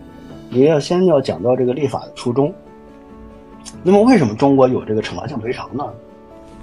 [0.48, 2.54] 也要先要讲到这个立法的初衷。
[3.82, 5.84] 那么为什么中国有这个惩罚性赔偿呢？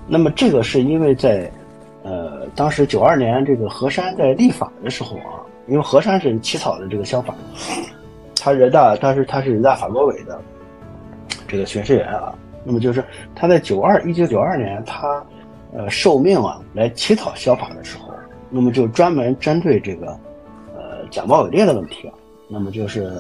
[0.08, 1.52] 那么这个是因为在，
[2.04, 7.34] 呃，当时九二年这个河山在立法的时候啊，因为河山是起草的这个消法，
[8.36, 10.40] 他人大当时他是人大法规委的
[11.48, 12.34] 这个巡视员啊，
[12.64, 13.04] 那么就是
[13.36, 15.24] 他在九二一九九二年他。
[15.74, 18.14] 呃，受命啊，来起草消法的时候，
[18.50, 20.18] 那么就专门针对这个，
[20.74, 22.14] 呃，假冒伪劣的问题啊，
[22.48, 23.12] 那么就是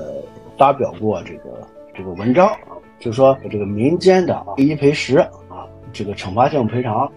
[0.57, 7.11] 发表过这个这个文章啊，就说这个民间的啊一赔十啊，这个惩罚性赔偿，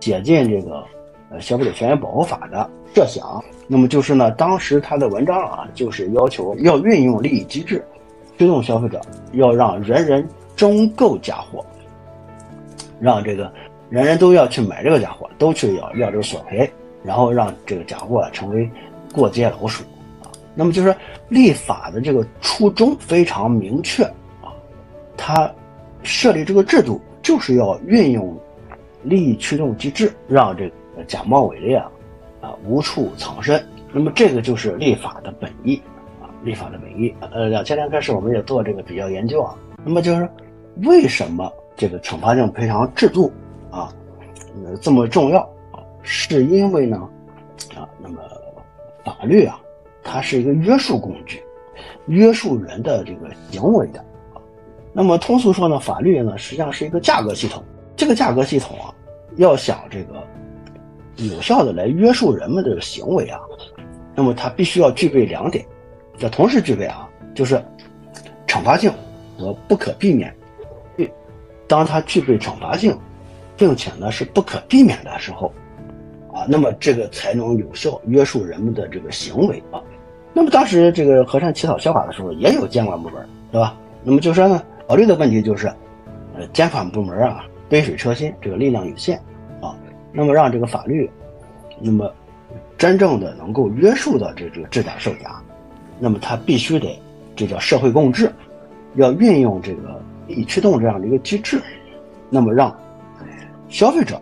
[0.00, 0.84] 写进这个
[1.30, 3.42] 呃消费者权益保护法的设想。
[3.66, 7.84] 那么就是呢，当时他的文章啊，就是要求要运用利益机制，
[8.36, 9.00] 推动消费者
[9.32, 10.26] 要让人人
[10.56, 11.64] 争购假货，
[13.00, 13.52] 让这个。
[13.90, 16.70] 人人都要去买这个假货，都去要要这个索赔，
[17.02, 18.70] 然后让这个假货成为
[19.14, 19.82] 过街老鼠
[20.22, 20.28] 啊。
[20.54, 20.94] 那么就是
[21.30, 24.06] 立法的这个初衷非常明确，
[25.18, 25.52] 它
[26.02, 28.34] 设立这个制度就是要运用
[29.02, 31.90] 利益驱动机制，让这个假冒伪劣啊
[32.40, 33.62] 啊无处藏身。
[33.92, 35.82] 那么这个就是立法的本意
[36.22, 37.14] 啊，立法的本意。
[37.32, 39.54] 呃，两千年开始我们也做这个比较研究啊。
[39.84, 40.28] 那么就是
[40.84, 43.32] 为什么这个惩罚性赔偿制度？
[43.70, 43.92] 啊，
[44.64, 45.40] 呃，这么重要
[45.72, 46.96] 啊，是因为呢，
[47.74, 48.20] 啊，那么
[49.04, 49.60] 法律啊，
[50.02, 51.42] 它是一个约束工具，
[52.06, 54.04] 约束人的这个行为的。
[54.98, 57.62] 那么通俗说呢，法律呢实际上是一个价格系统。
[57.94, 58.92] 这个价格系统啊，
[59.36, 60.14] 要想这个
[61.18, 63.38] 有效的来约束人们的行为啊，
[64.16, 65.64] 那么它必须要具备两点，
[66.18, 67.62] 要同时具备啊，就是
[68.44, 68.92] 惩罚性
[69.38, 70.34] 和不可避免。
[71.68, 72.98] 当它具备惩罚性。
[73.58, 75.52] 并且呢是不可避免的时候，
[76.32, 79.82] 啊，那么这个才能有效约束人们的这个行为啊。
[80.32, 83.76] 那么当时这个和善起草消法的时候，也有监管部门，对吧？
[84.04, 85.66] 那么就说呢，考虑的问题就是，
[86.34, 89.18] 呃，监管部门啊杯水车薪，这个力量有限
[89.60, 89.76] 啊。
[90.10, 91.08] 那么让这个法律，
[91.78, 92.10] 那么
[92.78, 95.42] 真正的能够约束到这这个制假售假，
[96.00, 96.98] 那么它必须得
[97.36, 98.32] 这叫社会共治，
[98.94, 101.60] 要运用这个利益驱动这样的一个机制，
[102.30, 102.74] 那么让。
[103.68, 104.16] 消费者，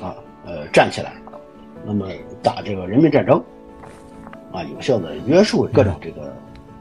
[0.00, 1.12] 啊，呃，站起来，
[1.84, 2.08] 那么
[2.42, 3.36] 打这个人民战争，
[4.50, 6.34] 啊，有效的约束各种这个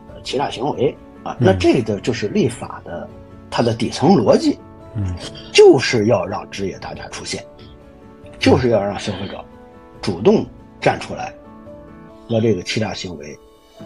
[0.07, 0.95] 呃欺诈行为，
[1.29, 3.07] 啊，那这个就是立法的
[3.51, 4.57] 它的底层逻辑，
[4.95, 5.13] 嗯，
[5.53, 7.43] 就是要让职业打假出现，
[8.39, 9.45] 就是要让消费者
[10.01, 10.43] 主动
[10.81, 11.31] 站出来
[12.27, 13.37] 和这个欺诈行为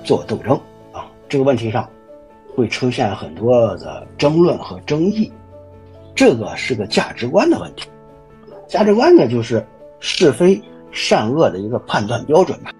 [0.05, 0.55] 做斗争，
[0.93, 1.89] 啊，这个问题上
[2.55, 5.29] 会出现很多的争论和争议，
[6.15, 7.89] 这个是个价值观的问题。
[8.67, 9.65] 价值观呢，就是
[9.99, 12.71] 是非善恶的一个判断标准吧。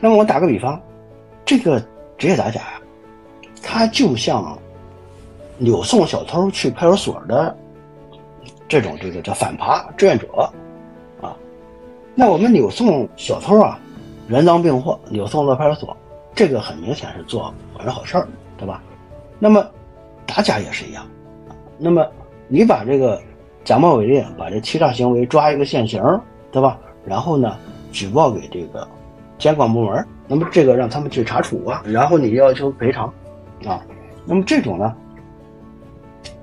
[0.00, 0.80] 那么我打个比方，
[1.44, 1.80] 这个
[2.18, 2.81] 职业打假呀，
[3.62, 4.58] 他就像
[5.58, 7.56] 扭送小偷去派出所的
[8.68, 10.26] 这种这个叫反扒志愿者
[11.20, 11.34] 啊。
[12.14, 13.78] 那我们扭送小偷啊，
[14.28, 15.96] 人赃并获，扭送到派出所，
[16.34, 18.82] 这个很明显是做好人好事儿，对吧？
[19.38, 19.64] 那么
[20.26, 21.06] 打假也是一样，
[21.78, 22.06] 那么
[22.48, 23.20] 你把这个。
[23.64, 26.02] 假冒伪劣，把这欺诈行为抓一个现行，
[26.50, 26.76] 对吧？
[27.06, 27.56] 然后呢，
[27.92, 28.84] 举报给这个
[29.38, 33.14] 监管部门，那么这个让他们去查处啊，然后你要求赔偿，
[33.66, 33.84] 啊，
[34.24, 34.94] 那么这种呢，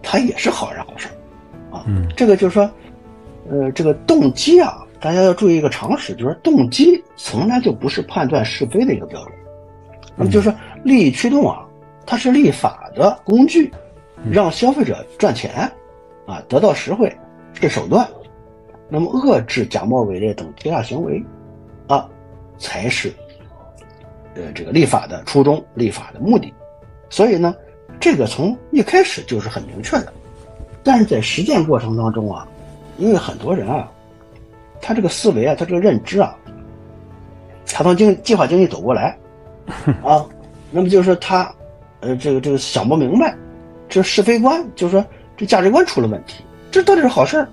[0.01, 1.07] 它也是好人好事，
[1.71, 1.83] 啊。
[1.87, 2.69] 嗯，这个就是说，
[3.49, 9.33] 呃，这个动机啊，大家要注意一个常识，就是动机从来就不是判断是非的一个标准。
[10.15, 11.65] 那么就是说，利益驱动啊，
[12.05, 13.71] 它是立法的工具，
[14.29, 15.71] 让消费者赚钱，
[16.25, 17.15] 啊，得到实惠
[17.53, 18.07] 是手段。
[18.89, 21.23] 那么遏制假冒伪劣等欺诈行为，
[21.87, 22.09] 啊，
[22.57, 23.13] 才是，
[24.33, 26.51] 呃，这个立法的初衷、立法的目的。
[27.09, 27.55] 所以呢，
[27.99, 30.13] 这个从一开始就是很明确的。
[30.83, 32.47] 但是在实践过程当中啊，
[32.97, 33.91] 因为很多人啊，
[34.81, 36.35] 他这个思维啊，他这个认知啊，
[37.65, 39.17] 他从经计划经济走过来，
[40.03, 40.25] 啊，
[40.71, 41.53] 那么就是说他，
[41.99, 43.35] 呃，这个这个想不明白，
[43.89, 45.05] 这是非观，就是说
[45.35, 47.45] 这价值观出了问题，这到底是好事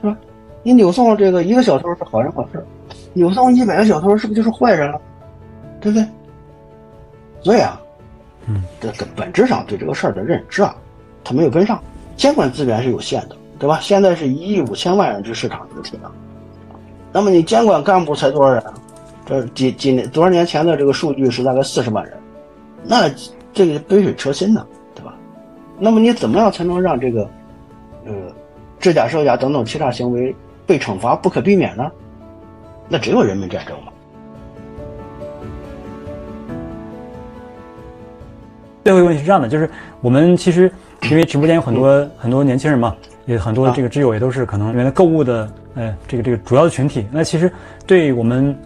[0.00, 0.16] 对吧？
[0.64, 2.64] 你扭送这个一个小偷是好人好事，
[3.12, 5.00] 扭送一百个小偷是不是就是坏人了？
[5.80, 6.06] 对不对？
[7.42, 7.80] 所以啊，
[8.46, 10.74] 嗯，这个本质上对这个事儿的认知啊，
[11.22, 11.80] 他没有跟上。
[12.16, 13.78] 监管资源是有限的，对吧？
[13.80, 16.12] 现在是一亿五千万人之市场主体了，
[17.12, 18.64] 那么你监管干部才多少人？
[19.24, 22.14] 这几几年多少年前的这个数据是大概四十万人，
[22.84, 23.08] 那
[23.52, 25.14] 这个杯水车薪呢，对吧？
[25.78, 27.22] 那么你怎么样才能让这个，
[28.04, 28.12] 呃，
[28.80, 30.34] 制假售假等等欺诈行为
[30.66, 31.90] 被惩罚不可避免呢？
[32.88, 33.91] 那只有人民战争了。
[38.84, 39.68] 最后一个问题是这样的，就是
[40.00, 40.70] 我们其实
[41.10, 47.06] 因为直播间有很多很多年轻人嘛，也很多这个挚友也都是可能原来购物的，呃，这个这个主要的群体。
[47.10, 47.50] 那其实
[47.86, 48.56] 对我们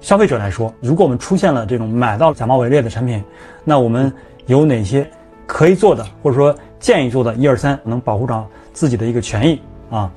[0.00, 3.22] 消费者来说，如果我们出现了这种买到假冒伪劣的产品，
[3.64, 4.10] 那我们
[4.46, 5.06] 有哪些
[5.46, 10.10] 可以做的，或者说建议做的，一二三，能保护到自己的一个权益啊？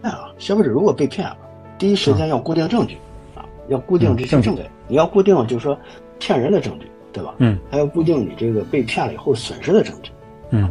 [0.00, 1.36] 那啊，消费者如果被骗了，
[1.78, 2.96] 第一时间要固定证据
[3.34, 5.78] 啊，要固定这些证据，你要固定就是说
[6.18, 6.90] 骗人的证据。
[7.12, 7.34] 对吧？
[7.38, 10.10] 嗯，还要固定你这个被骗了以后损失的证据，
[10.50, 10.70] 嗯，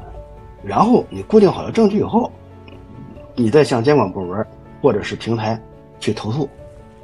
[0.64, 2.32] 然后你固定好了证据以后，
[3.36, 4.46] 你再向监管部门
[4.82, 5.60] 或者是平台
[6.00, 6.50] 去投诉，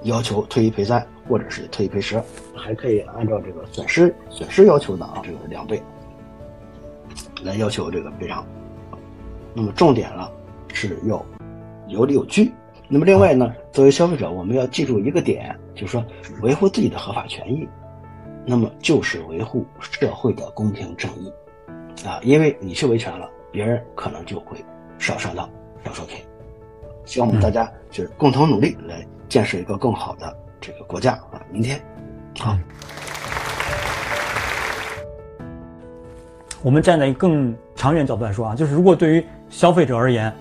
[0.03, 2.21] 要求退一赔三或者是退一赔十，
[2.55, 5.81] 还可以按照这个损失损失要求的啊，这个两倍
[7.43, 8.45] 来要求这个赔偿。
[9.53, 10.31] 那么重点了
[10.73, 11.23] 是要
[11.87, 12.51] 有理有据。
[12.89, 16.03] 那么另外呢，作为消费者，我们要记住一个点，就是说
[16.41, 17.67] 维护自己的合法权益。
[18.45, 21.31] 那么就是维护社会的公平正义，
[22.05, 24.57] 啊，因为你去维权了，别人可能就会
[24.99, 25.49] 少上当、
[25.85, 26.21] 少受骗。
[27.05, 31.41] 希望我们大家就是共同努力，来建设一个更好的这个国家啊！
[31.49, 31.81] 明天，
[32.39, 32.57] 好。
[36.61, 40.33] 我们站在更长远角度来说啊，就是如果对于消费者而言，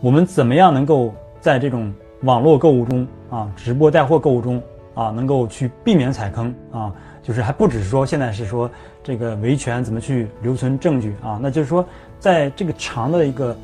[0.00, 4.62] 我们怎么样能够在这种网络购物中啊，直播带货购物中
[4.94, 6.92] 啊，能够去避免踩坑啊？
[7.22, 8.70] 就是还不只是说现在是说
[9.02, 11.38] 这个维权怎么去留存证据啊？
[11.40, 11.86] 那就是说，
[12.18, 13.56] 在这个长的一个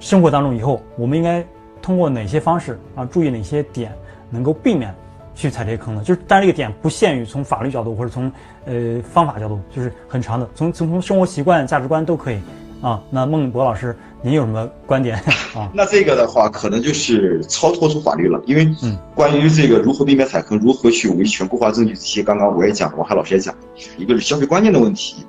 [0.00, 1.44] 生活当中，以后我们应该
[1.80, 3.04] 通过哪些方式啊？
[3.06, 3.92] 注意哪些点
[4.30, 4.94] 能够避免
[5.34, 6.02] 去踩这些坑呢？
[6.04, 8.30] 就是当然这个点不限于从法律角度或者从
[8.66, 12.40] 呃方法角度，就是很长的，从从从生活习惯、价值观都可以
[12.88, 13.02] 啊。
[13.10, 13.96] 那孟博老师。
[14.26, 15.16] 您有什么观点
[15.54, 15.70] 啊？
[15.74, 18.66] 那这个的话，可能就是超脱出法律了，因为
[19.14, 23.54] 关于这个如何避免踩坑，如何去维权、固化证据这些，刚刚我也讲，王海老师也讲，
[23.98, 25.26] 一个是消费观念的问题，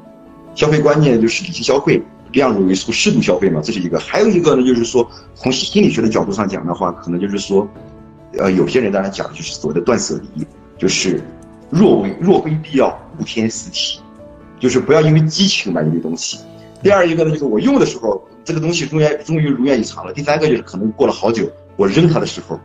[0.55, 2.01] 消费观念就是理性消费，
[2.31, 7.67] 量入为出，适度消费嘛，这是一个；还有一个呢，就是说从心理学的角度上讲的话，可能就是说，
[8.37, 10.47] 呃，有些人当然讲的就是所谓的断舍离，
[10.77, 11.21] 就是
[11.69, 13.99] 若为若非必要，勿添实体，
[14.57, 16.39] 就是不要因为激情买一堆东西。
[16.85, 18.23] 第二一个呢，就是我用的时候。
[18.43, 20.13] 这个东西终于终于如愿以偿了。
[20.13, 22.59] 第三个就是可能过了好久，我扔它的时候，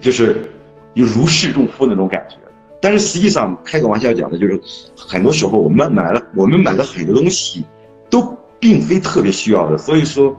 [0.00, 0.50] 就是
[0.94, 2.36] 有如释重负那种感觉。
[2.80, 4.58] 但是实际上，开个玩笑讲的就是，
[4.96, 7.62] 很多时候我们买了，我们买的很多东西，
[8.08, 9.76] 都并非特别需要的。
[9.76, 10.34] 所以说，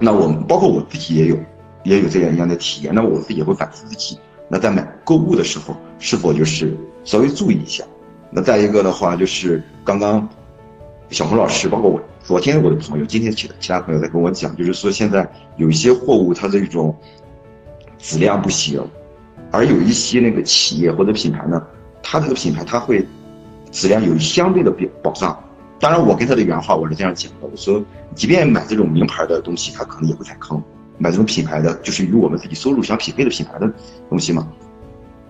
[0.00, 1.36] 那我们包括我自己也有，
[1.84, 2.92] 也有这样一样的体验。
[2.92, 4.18] 那我自己也会反思自己。
[4.48, 7.84] 那在买购物的时候，是否就是稍微注意一下？
[8.28, 10.28] 那再一个的话，就是刚刚
[11.10, 12.00] 小红老师，包括我。
[12.22, 16.94] 昨天我的朋友，今天其其他朋友在跟我讲，就是说现在有一些货物它这种
[17.96, 18.86] 质量不行，
[19.50, 21.62] 而有一些那个企业或者品牌呢，
[22.02, 23.06] 它这个品牌它会
[23.70, 25.42] 质量有相对的保保障。
[25.80, 27.82] 当然，我跟他的原话我是这样讲的，我说
[28.14, 30.60] 即便买这种名牌的东西，他可能也会踩坑；
[30.98, 33.72] 买这种品牌的，就是与我们自己收入相匹配的品牌的
[34.10, 34.46] 东西嘛。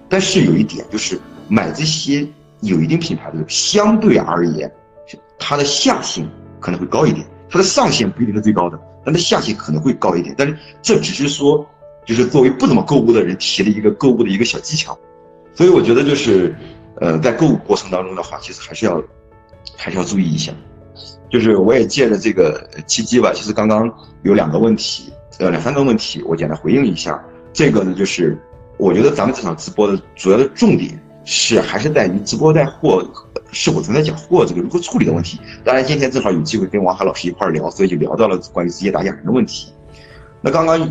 [0.09, 2.27] 但是有一点就是买这些
[2.63, 4.73] 有一定品牌的，相对而言，
[5.39, 6.29] 它的下限。
[6.61, 10.35] 可能会高一点，它的上限不一定是最高的，但它下限可能会高一点。
[10.37, 11.65] 但是这只是说，
[12.05, 14.99] 就是作为不怎么购物的人提的一个购物的一个小技巧。
[15.55, 16.53] 所以我觉得就是，
[17.01, 19.01] 呃，在购物过程当中的话，其实还是要，
[19.77, 20.53] 还是要注意一下。
[21.31, 23.89] 就是我也借着这个契机吧，其实刚刚
[24.25, 27.25] 有两个问题，呃，两三个问题，我简单回应一下。
[27.53, 28.37] 这个呢，就是
[28.79, 33.05] 我觉得咱们这场直播的主要的重点是还是在于直播带货
[33.53, 35.39] 是否存在假货这个如何处理的问题。
[35.65, 39.73] 当然，今天正好有机会跟王海老师一块聊，所以就聊到了关于直接打假人的问题。
[40.41, 40.91] 那刚刚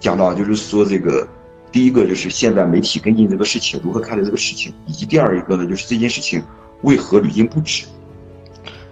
[0.00, 1.26] 讲到就是说这个。
[1.70, 6.42] 第一个就是现在媒体跟进这个事情如何看待这个事情，以及第二一个呢，就是这件事情
[6.82, 7.86] 为何屡禁不止。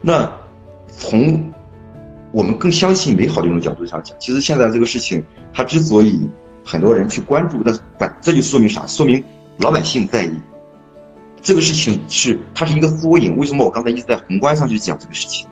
[0.01, 0.33] 那
[0.89, 1.53] 从
[2.33, 6.27] 我们更相信美好的一种角度上讲，其实现在这个事情它之所以
[6.65, 8.87] 很多人去关注，那反这就说明啥？
[8.87, 9.23] 说明
[9.59, 10.33] 老百姓在意
[11.43, 13.37] 这个事情是它是一个缩影。
[13.37, 15.47] 为什么我刚才一直在宏观上去讲这个事情？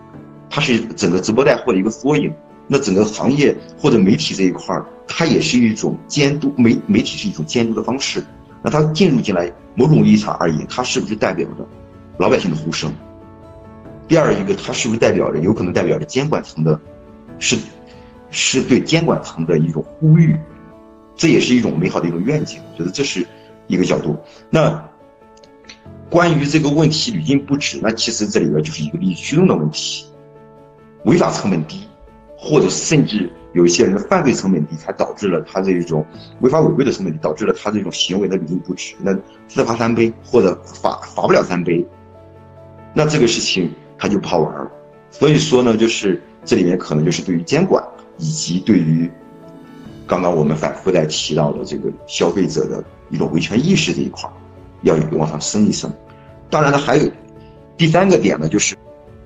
[0.51, 2.33] 它是整个直播带货的一个缩影。
[2.67, 8.23] 那整个行业或者媒体这一块儿，它也是一种监督媒媒体是一种监督的方式。
[8.63, 11.67] 那它进入进来，某种意义上而言，它是不是代表着
[12.19, 12.93] 老百姓的呼声？
[14.07, 16.79] 第二一个，它是不是代表着有可能代表着监管层的，
[17.39, 17.57] 是
[18.31, 20.37] 是对监管层的一种呼吁？
[21.17, 22.61] 这也是一种美好的一种愿景。
[22.73, 23.27] 我觉得这是
[23.67, 24.15] 一个角度。
[24.51, 24.83] 那
[26.11, 30.07] 关于这个问题屡禁不止，那其实这里边就是一个利益驱动的问题，
[31.05, 31.83] 违法成本低。
[32.41, 36.07] 或者甚至有一些人的犯罪成本低，才导致了他这种
[36.39, 38.95] 违法违规的成本低，导致了他这种行为的屡禁不止。
[39.01, 39.13] 那
[39.49, 41.85] 自罚三杯或者罚罚不了三杯，
[42.95, 44.71] 那这个事情他就不好玩了。
[45.11, 47.83] 所以说呢，就是这里面可能就是对于监管
[48.19, 49.11] 以及对于
[50.07, 54.31] 刚刚我们反复在提到的这个消费者的一种维权意识这一块，
[54.83, 55.93] 要往上升一升。
[56.51, 57.11] 当然了，还有
[57.77, 58.77] 第三个点呢，就是。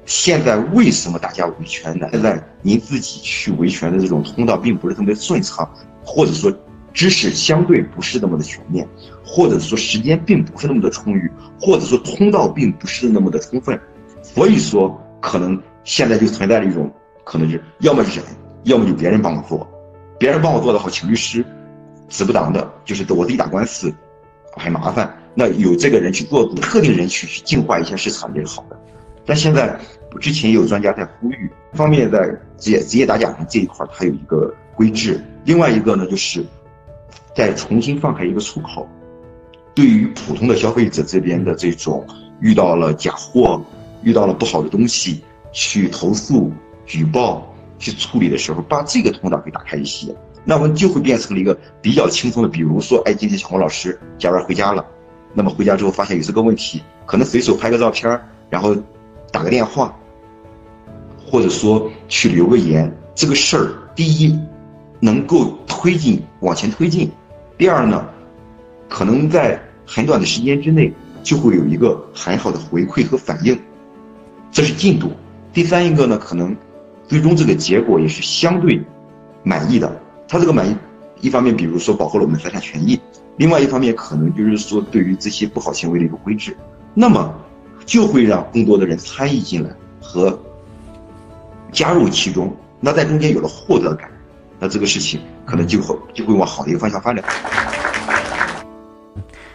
[0.05, 2.09] 现在为什么大家维权呢？
[2.11, 5.66] 现在您自己去维权的这种通道并不是特别顺畅，
[6.05, 6.53] 或者说
[6.92, 8.86] 知识相对不是那么的全面，
[9.24, 11.30] 或者说时间并不是那么的充裕，
[11.61, 13.80] 或者说通道并不是那么的充分，
[14.24, 16.92] 所以说可能现在就存在了一种
[17.22, 18.24] 可能是要么忍，
[18.64, 19.64] 要么就别人帮我做，
[20.18, 21.46] 别人帮我做的好，请律师，
[22.09, 23.94] 值不当的，就是我自己打官司，
[24.53, 25.12] 很麻烦。
[25.34, 28.78] 那有这个人去做特定人群去净化一下市场也是好的。
[29.24, 29.78] 但现在，
[30.20, 32.28] 之前也有专家在呼吁，一方面在
[32.59, 36.44] 职业职业打假人这一块，它有一个规制；另外一个呢，就是
[37.34, 38.86] 再重新放开一个出口，
[39.74, 42.05] 对于普通的消费者这边的这种
[42.40, 43.62] 遇到了假货、
[44.03, 45.22] 遇到了不好的东西，
[45.53, 46.53] 去投诉、
[46.84, 50.14] 举报、去处理的时候，把这个通道给打开一些，
[50.45, 52.49] 那么就会变成了一个比较轻松的。
[52.49, 54.84] 比如说，哎，今天小红老师加班回家了，
[55.34, 58.76] 那么回家之后发现有这个问题，可能随手拍个照片，然后。
[59.30, 59.97] 打个电话，
[61.24, 64.38] 或者说去留个言，这个事儿，第一，
[65.01, 67.09] 能够推进往前推进；
[67.57, 68.07] 第二呢，
[68.90, 73.59] 可能在很短的时间之内就会有一个很好的回馈和反应，
[74.51, 75.11] 这是进度。
[75.51, 76.55] 第三一个呢，可能
[77.09, 78.82] 最终这个结果也是相对
[79.43, 80.01] 满意的。
[80.33, 80.74] 他这个满意，
[81.20, 82.99] 一方面比如说保护了我们财产权益，
[83.37, 86.57] 另外一方面可能就是说对于这些不好行为的一个规制。
[86.95, 87.35] 那么。
[87.85, 89.68] 就会让更多的人参与进来
[90.01, 90.39] 和
[91.72, 94.09] 加入其中，那在中间有了获得感，
[94.61, 97.24] 那这个事情可能就会就会往好的一个方向发展。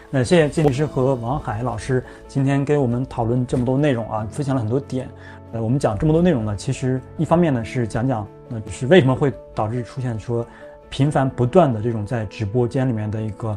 [0.09, 5.07] 那谢谢金律师和王海老师今天给我们讨论这么多内容啊，分享了很多点。
[5.53, 10.45] 呃，我们讲这么多内容呢，其实一方面呢是讲讲，那是为什么会导致出现说
[10.89, 13.49] 频繁不断的这种在直播间里面的一个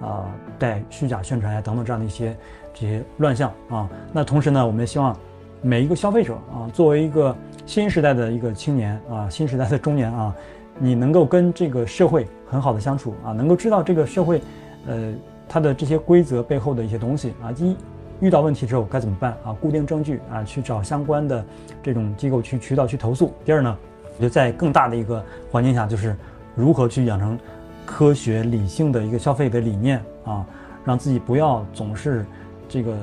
[0.00, 0.26] 啊
[0.58, 2.36] 带虚假宣传呀等等这样的一些。
[2.80, 5.16] 这些乱象啊，那同时呢，我们也希望
[5.62, 7.34] 每一个消费者啊，作为一个
[7.66, 10.32] 新时代的一个青年啊，新时代的中年啊，
[10.78, 14.40] 你能够跟这个社会很好的相处啊，能够知道这个社会，
[14.86, 15.12] 呃，
[15.48, 17.50] 它的这些规则背后的一些东西啊。
[17.50, 17.76] 第一
[18.20, 19.52] 遇到问题之后该怎么办啊？
[19.54, 21.44] 固定证据啊，去找相关的
[21.82, 23.34] 这种机构去渠道去投诉。
[23.44, 25.20] 第二呢，我觉得在更大的一个
[25.50, 26.16] 环境下，就是
[26.58, 27.38] 如何去养成
[27.86, 30.44] 科学理性的一个消费的理念啊，
[30.84, 32.26] 让自己不要总是。
[32.70, 32.94] 这个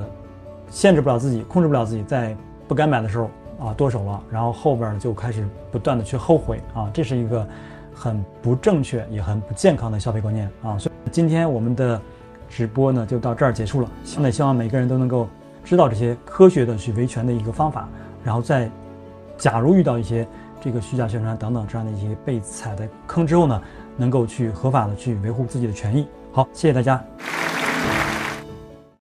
[0.70, 2.36] 限制不了自己，控制不了自己，在
[2.68, 3.28] 不该买的时候
[3.58, 7.44] 啊剁手了，然后后边就开始不断的去后悔啊，这是一个
[7.92, 10.78] 很不正确也很不健康的消费观念啊。
[10.78, 12.00] 所以今天我们的
[12.48, 13.90] 直播呢就到这儿结束了。
[14.04, 15.26] 现在希望每个人都能够
[15.64, 17.88] 知道这些科学的去维权的一个方法，
[18.22, 18.70] 然后在
[19.36, 20.24] 假如遇到一些
[20.66, 23.62] 这个虚假宣传等等这样的一些被踩的坑之后呢，
[23.96, 26.08] 能够去合法的去维护自己的权益。
[26.32, 27.00] 好，谢谢大家。